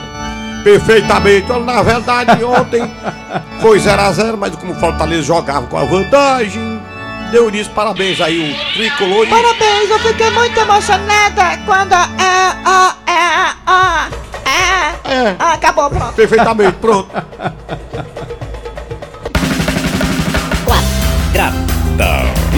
Perfeitamente. 0.64 1.50
Olha, 1.52 1.64
Na 1.64 1.82
verdade, 1.82 2.42
ontem 2.44 2.90
foi 3.60 3.78
0x0, 3.78 4.36
mas 4.36 4.54
como 4.56 4.72
o 4.72 4.80
Fortaleza 4.80 5.22
jogava 5.22 5.66
com 5.68 5.78
a 5.78 5.84
vantagem, 5.84 6.80
deu 7.30 7.48
nisso. 7.50 7.70
Parabéns 7.70 8.20
aí, 8.20 8.52
o 8.52 8.72
tricolor. 8.74 9.24
e- 9.26 9.30
Parabéns, 9.30 9.90
eu 9.90 9.98
fiquei 10.00 10.30
muito 10.30 10.58
emocionada 10.58 11.58
quando 11.64 11.92
é, 11.92 12.56
ó, 12.66 12.92
é, 13.10 13.54
ó, 13.66 14.06
é, 14.44 15.10
É. 15.10 15.36
Acabou, 15.38 15.88
pronto. 15.88 16.12
Perfeitamente, 16.14 16.72
pronto. 16.80 17.08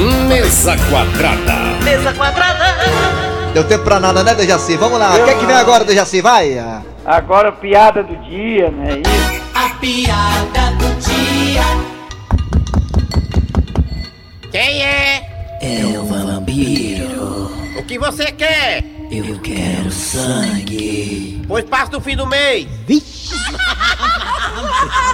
Mesa 0.01 0.77
quadrada. 0.89 1.85
Mesa 1.85 2.13
quadrada. 2.15 2.65
Deu 3.53 3.65
tempo 3.65 3.85
pra 3.85 4.01
nada, 4.01 4.23
né, 4.25 4.35
Dejaci? 4.35 4.77
Vamos 4.77 4.99
lá, 4.99 5.15
o 5.15 5.25
que 5.25 5.31
é 5.31 5.35
que 5.35 5.45
vem 5.45 5.57
agora, 5.57 5.85
Dejaci? 5.85 6.23
Vai! 6.23 6.57
Agora 7.05 7.53
piada 7.53 8.03
do 8.03 8.17
dia, 8.17 8.71
né? 8.71 9.03
Isso. 9.05 9.43
A 9.55 9.69
piada 9.75 10.71
do 10.79 10.89
dia. 11.01 11.63
Quem 14.51 14.83
é? 14.83 15.59
É 15.61 15.99
o 15.99 16.05
vampiro. 16.07 17.51
O 17.79 17.83
que 17.85 17.99
você 17.99 18.33
quer? 18.33 18.83
Eu 19.11 19.39
quero 19.41 19.91
sangue. 19.91 21.43
Pois 21.47 21.65
passa 21.65 21.93
no 21.93 22.01
fim 22.01 22.17
do 22.17 22.27
mês. 22.27 22.67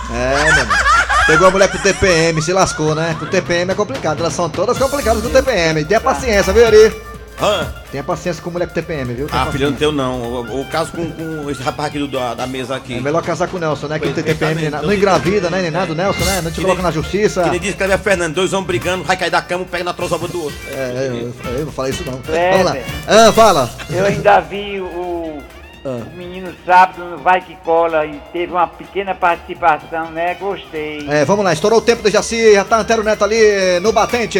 É, 0.08 0.44
meu 0.52 0.62
irmão. 0.62 0.95
Pegou 1.26 1.48
a 1.48 1.50
mulher 1.50 1.68
pro 1.68 1.78
TPM, 1.80 2.40
se 2.40 2.52
lascou, 2.52 2.94
né? 2.94 3.16
O 3.20 3.26
TPM 3.26 3.72
é 3.72 3.74
complicado, 3.74 4.20
elas 4.20 4.32
são 4.32 4.48
todas 4.48 4.78
complicadas 4.78 5.22
com 5.22 5.28
TPM. 5.28 5.84
Tenha 5.84 6.00
paciência, 6.00 6.52
viu, 6.52 6.64
Ari? 6.64 6.94
Hã? 7.42 7.66
Tenha 7.90 8.02
paciência 8.02 8.42
com 8.42 8.50
mulher 8.50 8.66
com 8.68 8.72
TPM, 8.74 9.12
viu? 9.12 9.26
Tenha 9.26 9.42
Ah, 9.42 9.46
filho, 9.46 9.70
não 9.70 9.76
teu 9.76 9.90
não. 9.92 10.20
O, 10.22 10.60
o 10.62 10.64
caso 10.66 10.92
com, 10.92 11.10
com 11.10 11.50
esse 11.50 11.60
rapaz 11.62 11.88
aqui 11.88 11.98
do, 11.98 12.06
da, 12.08 12.32
da 12.32 12.46
mesa 12.46 12.76
aqui. 12.76 12.96
É 12.96 13.00
melhor 13.00 13.22
casar 13.22 13.48
com 13.48 13.56
o 13.56 13.60
Nelson, 13.60 13.88
né? 13.88 13.98
Que 13.98 14.06
o 14.08 14.12
Pois, 14.14 14.24
TPM 14.24 14.70
não 14.70 14.92
engravida, 14.92 15.50
né? 15.50 15.62
Nem 15.62 15.70
nada, 15.70 15.92
o 15.92 15.94
Nelson, 15.94 16.24
né? 16.24 16.40
Não 16.42 16.50
te 16.50 16.54
Que 16.54 16.62
coloca 16.62 16.80
na 16.80 16.90
justiça. 16.92 17.42
Que 17.42 17.50
nem 17.50 17.60
diz 17.60 17.74
que 17.74 17.82
é 17.82 17.98
Fernando, 17.98 18.34
dois 18.34 18.52
homens 18.52 18.68
brigando, 18.68 19.04
vai 19.04 19.16
cair 19.16 19.30
da 19.30 19.42
cama, 19.42 19.64
um 19.64 19.66
pega 19.66 19.84
na 19.84 19.92
trozoba 19.92 20.28
do 20.28 20.44
outro. 20.44 20.58
É, 20.72 21.08
eu, 21.10 21.52
eu 21.58 21.64
não 21.66 21.72
falei 21.72 21.92
isso 21.92 22.04
não. 22.06 22.20
É, 22.34 22.52
Vamos 22.52 22.66
lá. 22.66 22.76
Ah, 23.06 23.32
fala. 23.32 23.70
Eu 23.90 24.06
ainda 24.06 24.40
vi 24.40 24.80
o, 24.80 24.84
o 25.86 26.16
menino 26.16 26.52
sábado 26.64 27.04
no 27.04 27.18
Vai 27.18 27.40
Que 27.40 27.56
Cola 27.56 28.04
e 28.04 28.20
teve 28.32 28.52
uma 28.52 28.66
pequena 28.66 29.14
participação, 29.14 30.10
né? 30.10 30.34
Gostei. 30.34 31.06
É, 31.08 31.24
vamos 31.24 31.44
lá, 31.44 31.52
estourou 31.52 31.78
o 31.78 31.82
tempo 31.82 32.02
do 32.02 32.10
Jaci, 32.10 32.54
já 32.54 32.64
tá 32.64 32.78
Antero 32.78 33.04
Neto 33.04 33.24
ali 33.24 33.80
no 33.80 33.92
batente. 33.92 34.38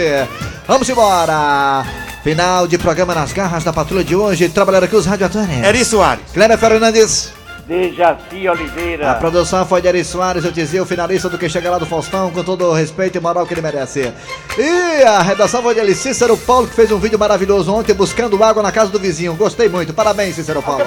Vamos 0.66 0.88
embora. 0.88 1.84
Final 2.22 2.66
de 2.66 2.76
programa 2.76 3.14
nas 3.14 3.32
garras 3.32 3.62
da 3.62 3.72
patrulha 3.72 4.02
de 4.02 4.16
hoje. 4.16 4.48
Trabalharam 4.48 4.86
aqui 4.86 4.96
os 4.96 5.06
radioatores. 5.06 5.62
Eri 5.62 5.84
Soares. 5.84 6.24
Cléber 6.32 6.58
Fernandes. 6.58 7.35
Dejaci 7.66 8.48
Oliveira. 8.48 9.10
A 9.10 9.14
produção 9.14 9.66
foi 9.66 9.82
de 9.82 9.88
Eri 9.88 10.04
Soares, 10.04 10.44
eu 10.44 10.52
dizia, 10.52 10.80
o 10.82 10.86
finalista 10.86 11.28
do 11.28 11.36
que 11.36 11.48
chega 11.48 11.68
lá 11.68 11.78
do 11.78 11.86
Faustão, 11.86 12.30
com 12.30 12.44
todo 12.44 12.64
o 12.64 12.72
respeito 12.72 13.18
e 13.18 13.20
moral 13.20 13.44
que 13.44 13.54
ele 13.54 13.60
merece. 13.60 14.12
E 14.56 15.02
a 15.02 15.20
redação 15.20 15.62
foi 15.62 15.74
de 15.74 15.80
Eli 15.80 15.94
Cícero 15.94 16.36
Paulo, 16.36 16.68
que 16.68 16.74
fez 16.74 16.92
um 16.92 16.98
vídeo 16.98 17.18
maravilhoso 17.18 17.74
ontem, 17.74 17.92
buscando 17.92 18.42
água 18.42 18.62
na 18.62 18.70
casa 18.70 18.90
do 18.90 19.00
vizinho. 19.00 19.34
Gostei 19.34 19.68
muito, 19.68 19.92
parabéns, 19.92 20.36
Cícero 20.36 20.62
Paulo. 20.62 20.84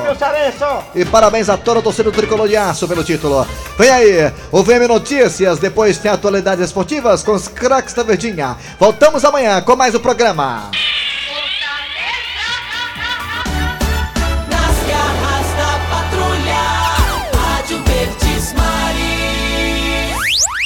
E 0.95 1.03
parabéns 1.03 1.49
a 1.49 1.57
toda 1.57 1.79
a 1.79 1.83
torcida 1.83 2.09
do 2.09 2.15
Tricolor 2.15 2.47
de 2.47 2.55
Aço 2.55 2.87
pelo 2.87 3.03
título. 3.03 3.45
Vem 3.77 3.89
aí, 3.89 4.33
o 4.49 4.63
VM 4.63 4.87
Notícias, 4.87 5.59
depois 5.59 5.97
tem 5.97 6.09
atualidades 6.09 6.63
esportivas 6.63 7.23
com 7.23 7.33
os 7.33 7.49
craques 7.49 7.93
da 7.93 8.03
Verdinha. 8.03 8.55
Voltamos 8.79 9.25
amanhã 9.25 9.61
com 9.61 9.75
mais 9.75 9.93
um 9.93 9.99
programa. 9.99 10.71